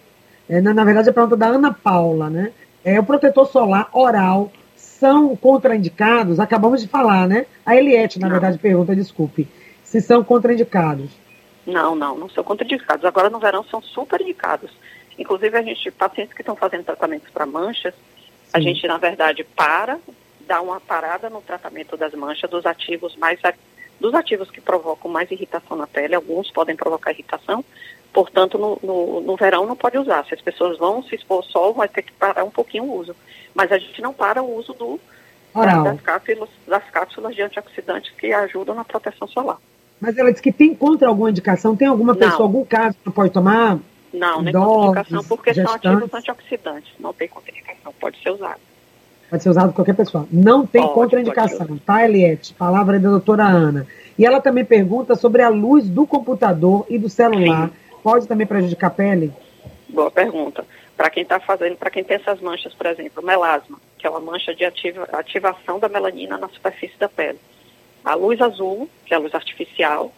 é, 0.48 0.60
na, 0.60 0.72
na, 0.72 0.84
verdade, 0.84 1.10
a 1.10 1.12
pergunta 1.12 1.36
da 1.36 1.48
Ana 1.48 1.74
Paula, 1.74 2.30
né? 2.30 2.52
É, 2.84 3.00
o 3.00 3.04
protetor 3.04 3.48
solar 3.48 3.88
oral 3.92 4.52
são 4.76 5.34
contraindicados? 5.34 6.38
Acabamos 6.38 6.80
de 6.80 6.86
falar, 6.86 7.26
né? 7.26 7.46
A 7.66 7.74
Eliette, 7.74 8.20
na 8.20 8.28
não. 8.28 8.32
verdade, 8.32 8.58
pergunta, 8.58 8.94
desculpe, 8.94 9.48
se 9.82 10.00
são 10.00 10.22
contraindicados. 10.22 11.10
Não, 11.70 11.94
não, 11.94 12.16
não 12.16 12.28
são 12.30 12.42
contraindicados. 12.42 13.04
Agora 13.04 13.30
no 13.30 13.38
verão 13.38 13.62
são 13.64 13.82
super 13.82 14.20
indicados. 14.20 14.70
Inclusive, 15.18 15.56
a 15.56 15.62
gente, 15.62 15.90
pacientes 15.90 16.34
que 16.34 16.42
estão 16.42 16.56
fazendo 16.56 16.84
tratamentos 16.84 17.28
para 17.30 17.44
manchas, 17.44 17.94
Sim. 17.94 18.50
a 18.52 18.60
gente, 18.60 18.86
na 18.86 18.98
verdade, 18.98 19.44
para, 19.44 19.98
dá 20.40 20.60
uma 20.60 20.80
parada 20.80 21.28
no 21.28 21.42
tratamento 21.42 21.96
das 21.96 22.14
manchas, 22.14 22.50
dos 22.50 22.64
ativos 22.64 23.16
mais 23.16 23.38
dos 24.00 24.14
ativos 24.14 24.48
que 24.48 24.60
provocam 24.60 25.10
mais 25.10 25.28
irritação 25.28 25.76
na 25.76 25.84
pele, 25.84 26.14
alguns 26.14 26.52
podem 26.52 26.76
provocar 26.76 27.10
irritação, 27.10 27.64
Portanto, 28.12 28.58
no, 28.58 28.78
no, 28.82 29.20
no, 29.20 29.36
verão 29.36 29.66
não 29.66 29.76
pode 29.76 29.98
usar. 29.98 30.24
Se 30.26 30.34
as 30.34 30.40
pessoas 30.40 30.78
vão 30.78 31.02
se 31.02 31.14
expor 31.14 31.38
ao 31.38 31.42
sol, 31.44 31.74
vai 31.74 31.88
ter 31.88 32.02
que 32.02 32.12
parar 32.12 32.44
um 32.44 32.50
pouquinho 32.50 32.84
o 32.84 32.96
uso. 32.96 33.14
Mas 33.54 33.70
a 33.70 33.78
gente 33.78 34.00
não 34.00 34.12
para 34.12 34.42
o 34.42 34.56
uso 34.56 34.72
do, 34.74 34.98
das, 35.54 36.00
cápsulas, 36.00 36.48
das 36.66 36.84
cápsulas 36.90 37.34
de 37.34 37.42
antioxidantes 37.42 38.12
que 38.16 38.32
ajudam 38.32 38.74
na 38.74 38.84
proteção 38.84 39.28
solar. 39.28 39.58
Mas 40.00 40.16
ela 40.16 40.30
disse 40.30 40.42
que 40.42 40.52
tem 40.52 40.74
contra 40.74 41.08
alguma 41.08 41.30
indicação? 41.30 41.76
Tem 41.76 41.88
alguma 41.88 42.12
não. 42.12 42.20
pessoa, 42.20 42.42
algum 42.42 42.64
caso 42.64 42.96
que 43.04 43.10
pode 43.10 43.32
tomar? 43.32 43.78
Não, 44.12 44.42
nem 44.42 44.52
contraindicação, 44.52 45.24
porque 45.24 45.52
gestantes. 45.52 45.82
são 45.82 45.92
ativos 45.92 46.14
antioxidantes. 46.14 46.92
Não 46.98 47.12
tem 47.12 47.28
contraindicação, 47.28 47.92
pode 48.00 48.22
ser 48.22 48.30
usado. 48.30 48.60
Pode 49.28 49.42
ser 49.42 49.50
usado 49.50 49.68
por 49.68 49.76
qualquer 49.76 49.94
pessoa. 49.94 50.26
Não 50.32 50.66
tem 50.66 50.82
pode, 50.82 50.94
contraindicação, 50.94 51.66
pode 51.66 51.80
tá, 51.80 52.04
Eliette? 52.04 52.54
Palavra 52.54 52.98
da 52.98 53.10
doutora 53.10 53.44
Ana. 53.44 53.86
E 54.18 54.24
ela 54.24 54.40
também 54.40 54.64
pergunta 54.64 55.14
sobre 55.14 55.42
a 55.42 55.48
luz 55.48 55.88
do 55.88 56.06
computador 56.06 56.86
e 56.88 56.98
do 56.98 57.08
celular. 57.08 57.68
Sim 57.68 57.88
pode 58.02 58.26
também 58.26 58.46
prejudicar 58.46 58.86
a 58.86 58.90
pele? 58.90 59.32
Boa 59.88 60.10
pergunta. 60.10 60.64
Para 60.96 61.10
quem 61.10 61.22
está 61.22 61.38
fazendo, 61.38 61.76
para 61.76 61.90
quem 61.90 62.02
tem 62.02 62.16
essas 62.16 62.40
manchas, 62.40 62.74
por 62.74 62.86
exemplo, 62.86 63.22
melasma, 63.22 63.78
que 63.98 64.06
é 64.06 64.10
uma 64.10 64.20
mancha 64.20 64.54
de 64.54 64.64
ativa, 64.64 65.06
ativação 65.12 65.78
da 65.78 65.88
melanina 65.88 66.38
na 66.38 66.48
superfície 66.48 66.98
da 66.98 67.08
pele. 67.08 67.38
A 68.08 68.14
luz 68.14 68.40
azul, 68.40 68.88
que 69.04 69.12
é 69.12 69.18
a 69.18 69.20
luz 69.20 69.34
artificial, 69.34 70.10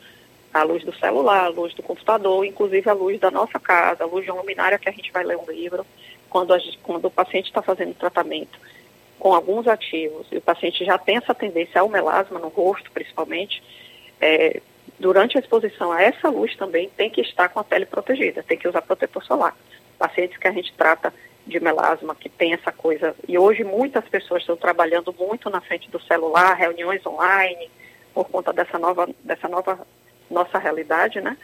a 0.54 0.62
luz 0.62 0.84
do 0.84 0.94
celular, 0.94 1.46
a 1.46 1.48
luz 1.48 1.74
do 1.74 1.82
computador, 1.82 2.44
inclusive 2.44 2.88
a 2.88 2.92
luz 2.92 3.18
da 3.18 3.32
nossa 3.32 3.58
casa, 3.58 4.04
a 4.04 4.06
luz 4.06 4.24
de 4.24 4.30
uma 4.30 4.42
luminária 4.42 4.78
que 4.78 4.88
a 4.88 4.92
gente 4.92 5.10
vai 5.10 5.24
ler 5.24 5.36
um 5.36 5.50
livro, 5.50 5.84
quando, 6.28 6.56
gente, 6.60 6.78
quando 6.84 7.06
o 7.06 7.10
paciente 7.10 7.46
está 7.46 7.60
fazendo 7.60 7.92
tratamento 7.94 8.56
com 9.18 9.34
alguns 9.34 9.66
ativos 9.66 10.24
e 10.30 10.36
o 10.36 10.40
paciente 10.40 10.84
já 10.84 10.96
tem 10.98 11.16
essa 11.16 11.34
tendência 11.34 11.80
ao 11.80 11.88
melasma, 11.88 12.38
no 12.38 12.46
rosto 12.46 12.92
principalmente, 12.92 13.60
é, 14.20 14.60
durante 14.96 15.36
a 15.36 15.40
exposição 15.40 15.90
a 15.90 16.00
essa 16.00 16.28
luz 16.28 16.54
também 16.54 16.88
tem 16.90 17.10
que 17.10 17.22
estar 17.22 17.48
com 17.48 17.58
a 17.58 17.64
pele 17.64 17.86
protegida, 17.86 18.44
tem 18.44 18.56
que 18.56 18.68
usar 18.68 18.82
protetor 18.82 19.24
solar. 19.24 19.56
Pacientes 19.98 20.38
que 20.38 20.46
a 20.46 20.52
gente 20.52 20.72
trata 20.74 21.12
de 21.44 21.58
melasma, 21.58 22.14
que 22.14 22.28
tem 22.28 22.52
essa 22.52 22.70
coisa, 22.70 23.16
e 23.26 23.36
hoje 23.36 23.64
muitas 23.64 24.08
pessoas 24.08 24.42
estão 24.42 24.56
trabalhando 24.56 25.12
muito 25.18 25.50
na 25.50 25.60
frente 25.60 25.90
do 25.90 26.00
celular, 26.00 26.54
reuniões 26.54 27.04
online, 27.04 27.68
por 28.14 28.28
conta 28.28 28.52
dessa 28.52 28.78
nova, 28.78 29.08
dessa 29.24 29.48
nova 29.48 29.86
nossa 30.30 30.58
realidade, 30.58 31.20
né? 31.20 31.36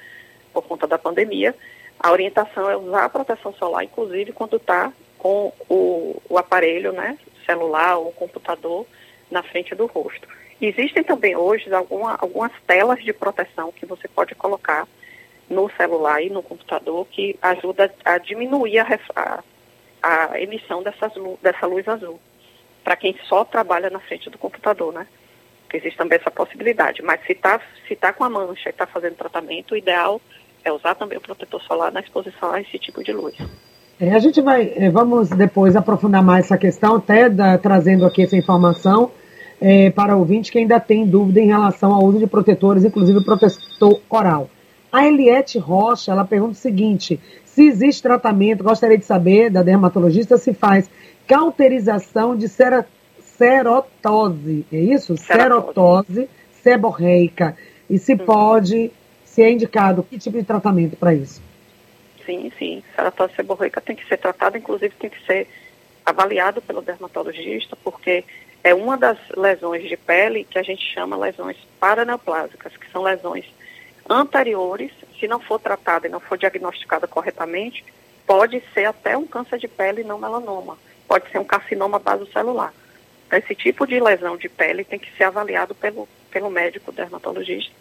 Por 0.52 0.62
conta 0.62 0.86
da 0.86 0.98
pandemia. 0.98 1.54
a 1.98 2.12
orientação 2.12 2.70
é 2.70 2.76
usar 2.76 3.04
a 3.04 3.08
proteção 3.08 3.52
solar, 3.54 3.84
inclusive 3.84 4.32
quando 4.32 4.56
está 4.56 4.92
com 5.18 5.52
o, 5.68 6.20
o 6.28 6.38
aparelho, 6.38 6.92
né, 6.92 7.18
celular 7.44 7.96
ou 7.96 8.12
computador 8.12 8.86
na 9.30 9.42
frente 9.42 9.74
do 9.74 9.86
rosto. 9.86 10.28
Existem 10.60 11.02
também 11.02 11.34
hoje 11.36 11.72
alguma, 11.72 12.14
algumas 12.14 12.52
telas 12.66 13.02
de 13.02 13.12
proteção 13.12 13.72
que 13.72 13.86
você 13.86 14.08
pode 14.08 14.34
colocar 14.34 14.86
no 15.48 15.70
celular 15.76 16.22
e 16.22 16.30
no 16.30 16.42
computador 16.42 17.06
que 17.06 17.38
ajuda 17.40 17.92
a 18.04 18.18
diminuir 18.18 18.78
a, 18.78 18.98
a, 19.14 19.42
a 20.02 20.40
emissão 20.40 20.82
dessas, 20.82 21.12
dessa 21.42 21.66
luz 21.66 21.86
azul 21.88 22.20
para 22.82 22.96
quem 22.96 23.18
só 23.28 23.44
trabalha 23.44 23.90
na 23.90 23.98
frente 23.98 24.30
do 24.30 24.38
computador, 24.38 24.92
né? 24.92 25.06
Existe 25.76 25.96
também 25.96 26.18
essa 26.18 26.30
possibilidade. 26.30 27.02
Mas 27.02 27.20
se 27.26 27.32
está 27.32 27.60
se 27.86 27.94
tá 27.96 28.12
com 28.12 28.24
a 28.24 28.30
mancha 28.30 28.68
e 28.68 28.70
está 28.70 28.86
fazendo 28.86 29.14
tratamento, 29.14 29.72
o 29.72 29.76
ideal 29.76 30.20
é 30.64 30.72
usar 30.72 30.94
também 30.94 31.18
o 31.18 31.20
protetor 31.20 31.62
solar 31.62 31.92
na 31.92 32.00
exposição 32.00 32.52
a 32.52 32.60
esse 32.60 32.78
tipo 32.78 33.02
de 33.02 33.12
luz. 33.12 33.36
É, 34.00 34.12
a 34.12 34.18
gente 34.18 34.40
vai, 34.40 34.72
é, 34.76 34.90
vamos 34.90 35.30
depois 35.30 35.76
aprofundar 35.76 36.22
mais 36.22 36.46
essa 36.46 36.58
questão, 36.58 36.96
até 36.96 37.30
da, 37.30 37.56
trazendo 37.56 38.04
aqui 38.04 38.22
essa 38.22 38.36
informação 38.36 39.10
é, 39.60 39.90
para 39.90 40.14
o 40.14 40.18
ouvinte 40.18 40.52
que 40.52 40.58
ainda 40.58 40.78
tem 40.78 41.06
dúvida 41.06 41.40
em 41.40 41.46
relação 41.46 41.94
ao 41.94 42.04
uso 42.04 42.18
de 42.18 42.26
protetores, 42.26 42.84
inclusive 42.84 43.18
o 43.18 43.24
protetor 43.24 44.00
oral. 44.10 44.50
A 44.92 45.06
Eliette 45.06 45.58
Rocha, 45.58 46.12
ela 46.12 46.24
pergunta 46.24 46.52
o 46.52 46.54
seguinte, 46.54 47.20
se 47.44 47.66
existe 47.66 48.02
tratamento, 48.02 48.62
gostaria 48.62 48.98
de 48.98 49.04
saber 49.04 49.50
da 49.50 49.62
dermatologista 49.62 50.36
se 50.36 50.52
faz 50.52 50.90
cauterização 51.26 52.36
de 52.36 52.48
cera, 52.48 52.86
serotose, 53.36 54.66
é 54.72 54.76
isso? 54.76 55.16
Serotose, 55.16 56.28
seborreica. 56.62 57.56
E 57.88 57.98
se 57.98 58.16
pode, 58.16 58.90
se 59.24 59.42
é 59.42 59.50
indicado, 59.50 60.02
que 60.02 60.18
tipo 60.18 60.38
de 60.38 60.44
tratamento 60.44 60.96
para 60.96 61.14
isso? 61.14 61.40
Sim, 62.24 62.50
sim. 62.58 62.82
Ceratose 62.94 63.34
seborreica 63.34 63.80
tem 63.80 63.94
que 63.94 64.06
ser 64.06 64.18
tratada, 64.18 64.58
inclusive 64.58 64.94
tem 64.98 65.10
que 65.10 65.24
ser 65.24 65.48
avaliado 66.04 66.60
pelo 66.60 66.82
dermatologista, 66.82 67.76
porque 67.82 68.24
é 68.64 68.74
uma 68.74 68.96
das 68.96 69.18
lesões 69.36 69.88
de 69.88 69.96
pele 69.96 70.44
que 70.44 70.58
a 70.58 70.62
gente 70.62 70.82
chama 70.92 71.16
lesões 71.16 71.56
paraneoplásicas, 71.78 72.76
que 72.76 72.90
são 72.90 73.02
lesões 73.02 73.44
anteriores, 74.08 74.90
se 75.18 75.26
não 75.26 75.40
for 75.40 75.60
tratada 75.60 76.06
e 76.06 76.10
não 76.10 76.20
for 76.20 76.38
diagnosticada 76.38 77.06
corretamente, 77.06 77.84
pode 78.26 78.62
ser 78.74 78.86
até 78.86 79.16
um 79.16 79.26
câncer 79.26 79.58
de 79.58 79.68
pele 79.68 80.02
não 80.02 80.18
melanoma 80.18 80.76
pode 81.06 81.30
ser 81.30 81.38
um 81.38 81.44
carcinoma 81.44 81.98
basocelular. 81.98 82.72
Esse 83.30 83.54
tipo 83.54 83.86
de 83.86 83.98
lesão 83.98 84.36
de 84.36 84.48
pele 84.48 84.84
tem 84.84 84.98
que 84.98 85.10
ser 85.16 85.24
avaliado 85.24 85.74
pelo, 85.74 86.08
pelo 86.30 86.50
médico 86.50 86.92
dermatologista, 86.92 87.74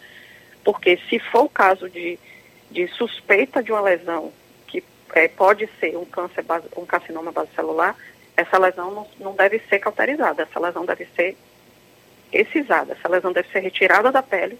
porque 0.64 0.98
se 1.08 1.18
for 1.18 1.44
o 1.44 1.48
caso 1.48 1.88
de, 1.88 2.18
de 2.70 2.88
suspeita 2.88 3.62
de 3.62 3.70
uma 3.70 3.80
lesão 3.80 4.32
que 4.66 4.82
é, 5.14 5.28
pode 5.28 5.68
ser 5.78 5.96
um 5.96 6.04
câncer, 6.04 6.44
um 6.76 6.84
carcinoma 6.84 7.30
basocelular, 7.30 7.96
essa 8.36 8.58
lesão 8.58 8.90
não, 8.90 9.06
não 9.18 9.34
deve 9.34 9.60
ser 9.68 9.78
cauterizada, 9.78 10.42
essa 10.42 10.60
lesão 10.60 10.84
deve 10.84 11.06
ser 11.14 11.36
excisada, 12.32 12.92
essa 12.92 13.08
lesão 13.08 13.32
deve 13.32 13.48
ser 13.50 13.60
retirada 13.60 14.10
da 14.10 14.22
pele 14.22 14.58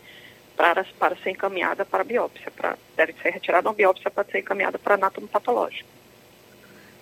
para, 0.57 0.85
para 0.99 1.17
ser 1.17 1.31
encaminhada 1.31 1.85
para 1.85 2.05
biópsia, 2.05 2.51
para, 2.51 2.79
deve 2.97 3.13
ser 3.23 3.31
retirada 3.31 3.69
uma 3.69 3.75
biópsia 3.75 4.11
para 4.11 4.25
ser 4.25 4.39
encaminhada 4.39 4.79
para 4.79 4.95
anátomo 4.95 5.29
patológico. 5.29 5.96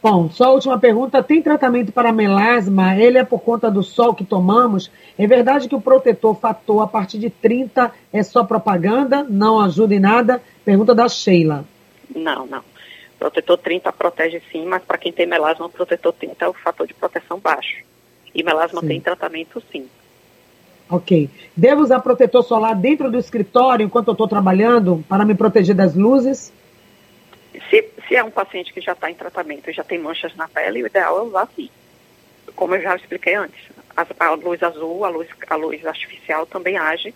Bom, 0.04 0.28
só 0.28 0.44
a 0.44 0.50
última 0.50 0.78
pergunta. 0.78 1.22
Tem 1.22 1.40
tratamento 1.40 1.90
para 1.90 2.12
melasma? 2.12 2.94
Ele 2.94 3.16
é 3.16 3.24
por 3.24 3.40
conta 3.40 3.70
do 3.70 3.82
sol 3.82 4.14
que 4.14 4.22
tomamos? 4.22 4.90
É 5.16 5.26
verdade 5.26 5.66
que 5.66 5.74
o 5.74 5.80
protetor 5.80 6.38
fator 6.38 6.82
a 6.82 6.86
partir 6.86 7.18
de 7.18 7.30
30 7.30 7.90
é 8.12 8.22
só 8.22 8.44
propaganda? 8.44 9.24
Não 9.26 9.58
ajuda 9.58 9.94
em 9.94 9.98
nada? 9.98 10.42
Pergunta 10.62 10.94
da 10.94 11.08
Sheila. 11.08 11.64
Não, 12.14 12.46
não. 12.46 12.62
Protetor 13.18 13.56
30 13.56 13.90
protege 13.92 14.42
sim, 14.52 14.66
mas 14.66 14.82
para 14.82 14.98
quem 14.98 15.10
tem 15.10 15.26
melasma, 15.26 15.64
o 15.64 15.70
protetor 15.70 16.12
30 16.12 16.44
é 16.44 16.48
o 16.48 16.52
fator 16.52 16.86
de 16.86 16.92
proteção 16.92 17.38
baixo. 17.38 17.82
E 18.34 18.42
melasma 18.42 18.82
sim. 18.82 18.88
tem 18.88 19.00
tratamento 19.00 19.62
sim. 19.72 19.86
Ok. 20.90 21.30
Devo 21.56 21.80
usar 21.80 22.00
protetor 22.00 22.42
solar 22.42 22.76
dentro 22.76 23.10
do 23.10 23.16
escritório 23.16 23.86
enquanto 23.86 24.08
eu 24.08 24.12
estou 24.12 24.28
trabalhando 24.28 25.02
para 25.08 25.24
me 25.24 25.34
proteger 25.34 25.74
das 25.74 25.94
luzes? 25.94 26.52
Se, 27.70 27.90
se 28.06 28.16
é 28.16 28.24
um 28.24 28.30
paciente 28.30 28.72
que 28.72 28.80
já 28.80 28.92
está 28.92 29.10
em 29.10 29.14
tratamento 29.14 29.70
e 29.70 29.72
já 29.72 29.84
tem 29.84 29.98
manchas 29.98 30.34
na 30.34 30.48
pele, 30.48 30.82
o 30.82 30.86
ideal 30.86 31.18
é 31.18 31.22
usar 31.22 31.48
sim. 31.54 31.70
Como 32.54 32.74
eu 32.74 32.82
já 32.82 32.96
expliquei 32.96 33.34
antes, 33.34 33.60
a, 33.96 34.06
a 34.26 34.30
luz 34.34 34.62
azul, 34.62 35.04
a 35.04 35.08
luz, 35.08 35.28
a 35.48 35.56
luz 35.56 35.86
artificial 35.86 36.46
também 36.46 36.76
age 36.76 37.14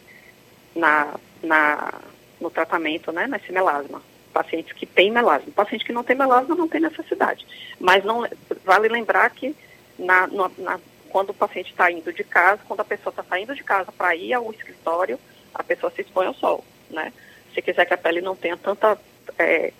na, 0.74 1.14
na, 1.42 1.92
no 2.40 2.51
tratamento, 2.51 3.12
né, 3.12 3.27
nesse 3.27 3.53
melasma. 3.53 4.03
Pacientes 4.33 4.72
que 4.72 4.87
têm 4.87 5.11
melasma. 5.11 5.51
Paciente 5.53 5.85
que 5.85 5.92
não 5.92 6.05
tem 6.05 6.16
melasma 6.16 6.55
não 6.55 6.68
tem 6.68 6.81
necessidade. 6.81 7.46
Mas 7.81 8.05
não 8.05 8.27
vale 8.64 8.88
lembrar 8.88 9.29
que 9.31 9.55
na, 9.98 10.29
na, 10.59 10.79
quando 11.09 11.31
o 11.31 11.35
paciente 11.35 11.70
está 11.70 11.90
indo 11.90 12.12
de 12.12 12.22
casa, 12.22 12.62
quando 12.66 12.81
a 12.81 12.85
pessoa 12.85 13.11
está 13.11 13.24
saindo 13.24 13.55
de 13.55 13.64
casa 13.64 13.90
para 13.90 14.14
ir 14.14 14.33
ao 14.33 14.51
escritório, 14.53 15.18
a 15.55 15.62
pessoa 15.62 15.90
se 15.90 16.03
expõe 16.03 16.27
ao 16.27 16.35
sol, 16.35 16.64
né? 16.90 17.12
Se 17.55 17.62
quiser 17.62 17.87
que 17.87 17.94
a 17.94 17.98
pele 17.98 18.20
não 18.20 18.37
tenha 18.37 18.57
tanta 18.57 18.98
é, 19.38 19.72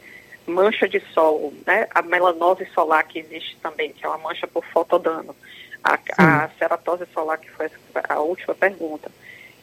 mancha 0.49 0.89
de 0.89 1.01
sol, 1.13 1.53
né? 1.67 1.87
A 1.95 2.03
melanose 2.03 2.67
solar 2.75 3.07
que 3.07 3.19
existe 3.19 3.57
também, 3.63 3.93
que 3.93 4.05
é 4.05 4.09
uma 4.09 4.19
mancha 4.19 4.47
por 4.47 4.65
fotodano. 4.65 5.35
A, 5.85 5.99
a 6.19 6.49
ceratose 6.59 7.07
solar, 7.15 7.39
que 7.39 7.51
foi 7.51 7.71
a 8.09 8.21
última 8.21 8.55
pergunta. 8.55 9.11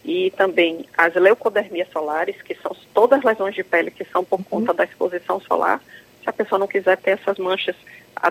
E 0.04 0.32
também 0.32 0.88
as 0.98 1.14
leucodermias 1.16 1.90
solares, 1.92 2.42
que 2.42 2.56
são 2.56 2.76
todas 2.94 3.20
as 3.20 3.26
lesões 3.26 3.56
de 3.56 3.64
pele 3.64 3.92
que 3.92 4.06
são 4.06 4.24
por 4.24 4.40
uhum. 4.40 4.46
conta 4.46 4.74
da 4.74 4.84
exposição 4.84 5.42
solar. 5.42 5.82
Se 6.24 6.30
a 6.30 6.34
pessoa 6.34 6.60
não 6.60 6.68
quiser 6.68 6.98
ter 6.98 7.12
essas 7.12 7.38
manchas 7.38 7.76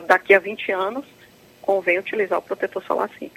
daqui 0.07 0.35
a 0.35 0.39
20 0.39 0.73
anos, 0.73 1.05
convém 1.61 1.99
utilizar 1.99 2.39
o 2.39 2.43
protetor 2.43 2.83
solar 2.85 3.11
sim. 3.19 3.31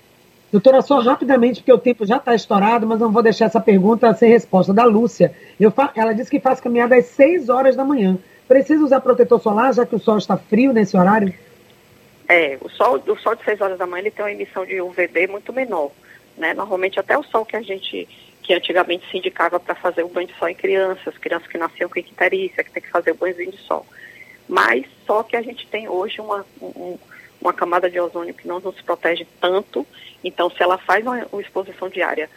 Doutora, 0.51 0.81
só 0.81 0.99
rapidamente, 0.99 1.59
porque 1.59 1.73
o 1.73 1.77
tempo 1.77 2.05
já 2.05 2.17
está 2.17 2.33
estourado, 2.33 2.87
mas 2.87 2.99
não 2.99 3.11
vou 3.11 3.21
deixar 3.21 3.45
essa 3.45 3.59
pergunta 3.59 4.13
sem 4.13 4.29
resposta. 4.29 4.73
Da 4.73 4.85
Lúcia. 4.85 5.33
Eu 5.59 5.73
ela 5.93 6.13
disse 6.13 6.31
que 6.31 6.39
faz 6.39 6.61
caminhada 6.61 6.95
às 6.95 7.05
6 7.07 7.49
horas 7.49 7.75
da 7.75 7.83
manhã. 7.83 8.17
Precisa 8.47 8.83
usar 8.83 9.01
protetor 9.01 9.41
solar, 9.41 9.73
já 9.73 9.85
que 9.85 9.95
o 9.95 9.99
sol 9.99 10.17
está 10.17 10.37
frio 10.37 10.71
nesse 10.71 10.95
horário? 10.95 11.33
É, 12.29 12.57
o 12.61 12.69
sol, 12.69 13.01
o 13.07 13.17
sol 13.17 13.35
de 13.35 13.43
6 13.43 13.61
horas 13.61 13.77
da 13.77 13.85
manhã 13.85 14.03
ele 14.03 14.11
tem 14.11 14.23
uma 14.23 14.31
emissão 14.31 14.65
de 14.65 14.81
UVB 14.81 15.27
muito 15.27 15.51
menor. 15.51 15.91
Né? 16.37 16.53
Normalmente 16.53 16.99
até 16.99 17.17
o 17.17 17.23
sol 17.23 17.45
que 17.45 17.55
a 17.55 17.61
gente, 17.61 18.07
que 18.41 18.53
antigamente 18.53 19.09
se 19.09 19.17
indicava 19.17 19.59
para 19.59 19.75
fazer 19.75 20.03
o 20.03 20.09
banho 20.09 20.27
de 20.27 20.35
sol 20.35 20.47
em 20.47 20.55
crianças, 20.55 21.17
crianças 21.17 21.47
que 21.47 21.57
nasciam 21.57 21.89
com 21.89 21.99
icterícia, 21.99 22.63
que 22.63 22.71
tem 22.71 22.83
que 22.83 22.91
fazer 22.91 23.11
o 23.11 23.15
banhozinho 23.15 23.51
de 23.51 23.57
sol. 23.59 23.85
Mas 24.47 24.85
só 25.05 25.23
que 25.23 25.35
a 25.35 25.41
gente 25.41 25.67
tem 25.67 25.89
hoje 25.89 26.21
uma, 26.21 26.45
um, 26.61 26.97
uma 27.41 27.53
camada 27.53 27.89
de 27.89 27.99
ozônio 27.99 28.33
que 28.33 28.47
não 28.47 28.59
nos 28.59 28.79
protege 28.81 29.27
tanto, 29.41 29.85
então 30.23 30.49
se 30.49 30.61
ela 30.61 30.77
faz 30.77 31.05
uma, 31.05 31.25
uma 31.31 31.41
exposição 31.41 31.89
diária 31.89 32.29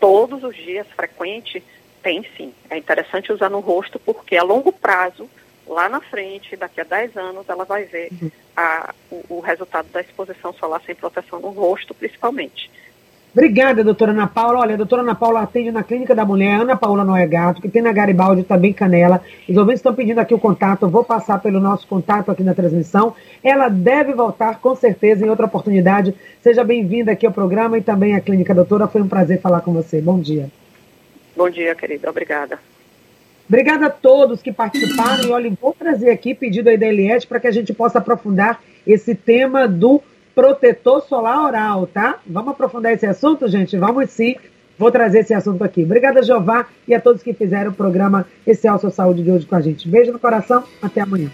todos 0.00 0.42
os 0.42 0.56
dias, 0.56 0.86
frequente, 0.94 1.62
tem 2.04 2.24
sim. 2.36 2.52
É 2.68 2.76
interessante 2.76 3.32
usar 3.32 3.48
no 3.48 3.60
rosto 3.60 3.98
porque 3.98 4.36
a 4.36 4.42
longo 4.44 4.70
prazo, 4.70 5.28
lá 5.66 5.88
na 5.88 6.00
frente, 6.00 6.54
daqui 6.54 6.82
a 6.82 6.84
10 6.84 7.16
anos, 7.16 7.48
ela 7.48 7.64
vai 7.64 7.84
ver 7.84 8.10
uhum. 8.12 8.30
a, 8.54 8.94
o, 9.10 9.24
o, 9.30 9.40
resultado 9.40 9.88
da 9.90 10.02
exposição 10.02 10.52
solar 10.52 10.82
sem 10.84 10.94
proteção 10.94 11.40
no 11.40 11.48
rosto, 11.48 11.94
principalmente. 11.94 12.70
Obrigada, 13.32 13.82
doutora 13.82 14.12
Ana 14.12 14.28
Paula. 14.28 14.60
Olha, 14.60 14.74
a 14.74 14.76
doutora 14.76 15.02
Ana 15.02 15.14
Paula 15.14 15.40
atende 15.40 15.72
na 15.72 15.82
Clínica 15.82 16.14
da 16.14 16.24
Mulher, 16.24 16.60
Ana 16.60 16.76
Paula 16.76 17.04
Noé 17.04 17.26
Gato, 17.26 17.60
que 17.60 17.68
tem 17.68 17.82
na 17.82 17.90
Garibaldi 17.90 18.44
também 18.44 18.72
Canela. 18.72 19.20
Os 19.48 19.56
ouvintes 19.56 19.80
estão 19.80 19.94
pedindo 19.94 20.20
aqui 20.20 20.34
o 20.34 20.38
contato, 20.38 20.82
eu 20.82 20.90
vou 20.90 21.02
passar 21.02 21.40
pelo 21.40 21.58
nosso 21.58 21.88
contato 21.88 22.30
aqui 22.30 22.44
na 22.44 22.54
transmissão. 22.54 23.16
Ela 23.42 23.68
deve 23.68 24.12
voltar 24.12 24.60
com 24.60 24.76
certeza 24.76 25.26
em 25.26 25.30
outra 25.30 25.46
oportunidade. 25.46 26.14
Seja 26.42 26.62
bem-vinda 26.62 27.10
aqui 27.10 27.26
ao 27.26 27.32
programa 27.32 27.76
e 27.76 27.82
também 27.82 28.14
à 28.14 28.20
Clínica 28.20 28.54
Doutora. 28.54 28.86
Foi 28.86 29.02
um 29.02 29.08
prazer 29.08 29.40
falar 29.40 29.62
com 29.62 29.72
você. 29.72 30.00
Bom 30.00 30.20
dia. 30.20 30.48
Bom 31.36 31.50
dia, 31.50 31.74
querida. 31.74 32.08
Obrigada. 32.08 32.58
Obrigada 33.48 33.86
a 33.86 33.90
todos 33.90 34.40
que 34.40 34.52
participaram. 34.52 35.24
E 35.24 35.30
olha, 35.30 35.52
vou 35.60 35.74
trazer 35.74 36.10
aqui 36.10 36.34
pedido 36.34 36.68
aí 36.68 36.78
da 36.78 36.86
Eliette 36.86 37.26
para 37.26 37.40
que 37.40 37.46
a 37.46 37.50
gente 37.50 37.72
possa 37.72 37.98
aprofundar 37.98 38.62
esse 38.86 39.14
tema 39.14 39.68
do 39.68 40.00
protetor 40.34 41.02
solar 41.02 41.44
oral, 41.44 41.86
tá? 41.86 42.20
Vamos 42.26 42.52
aprofundar 42.52 42.92
esse 42.92 43.06
assunto, 43.06 43.48
gente? 43.48 43.76
Vamos 43.76 44.10
sim. 44.10 44.36
Vou 44.78 44.90
trazer 44.90 45.20
esse 45.20 45.32
assunto 45.32 45.62
aqui. 45.62 45.84
Obrigada, 45.84 46.22
Jeová, 46.22 46.66
e 46.88 46.94
a 46.94 47.00
todos 47.00 47.22
que 47.22 47.32
fizeram 47.32 47.70
o 47.70 47.74
programa 47.74 48.26
Alça 48.68 48.90
Saúde 48.90 49.22
de 49.22 49.30
hoje 49.30 49.46
com 49.46 49.54
a 49.54 49.60
gente. 49.60 49.88
Beijo 49.88 50.10
no 50.10 50.18
coração. 50.18 50.64
Até 50.82 51.00
amanhã. 51.00 51.30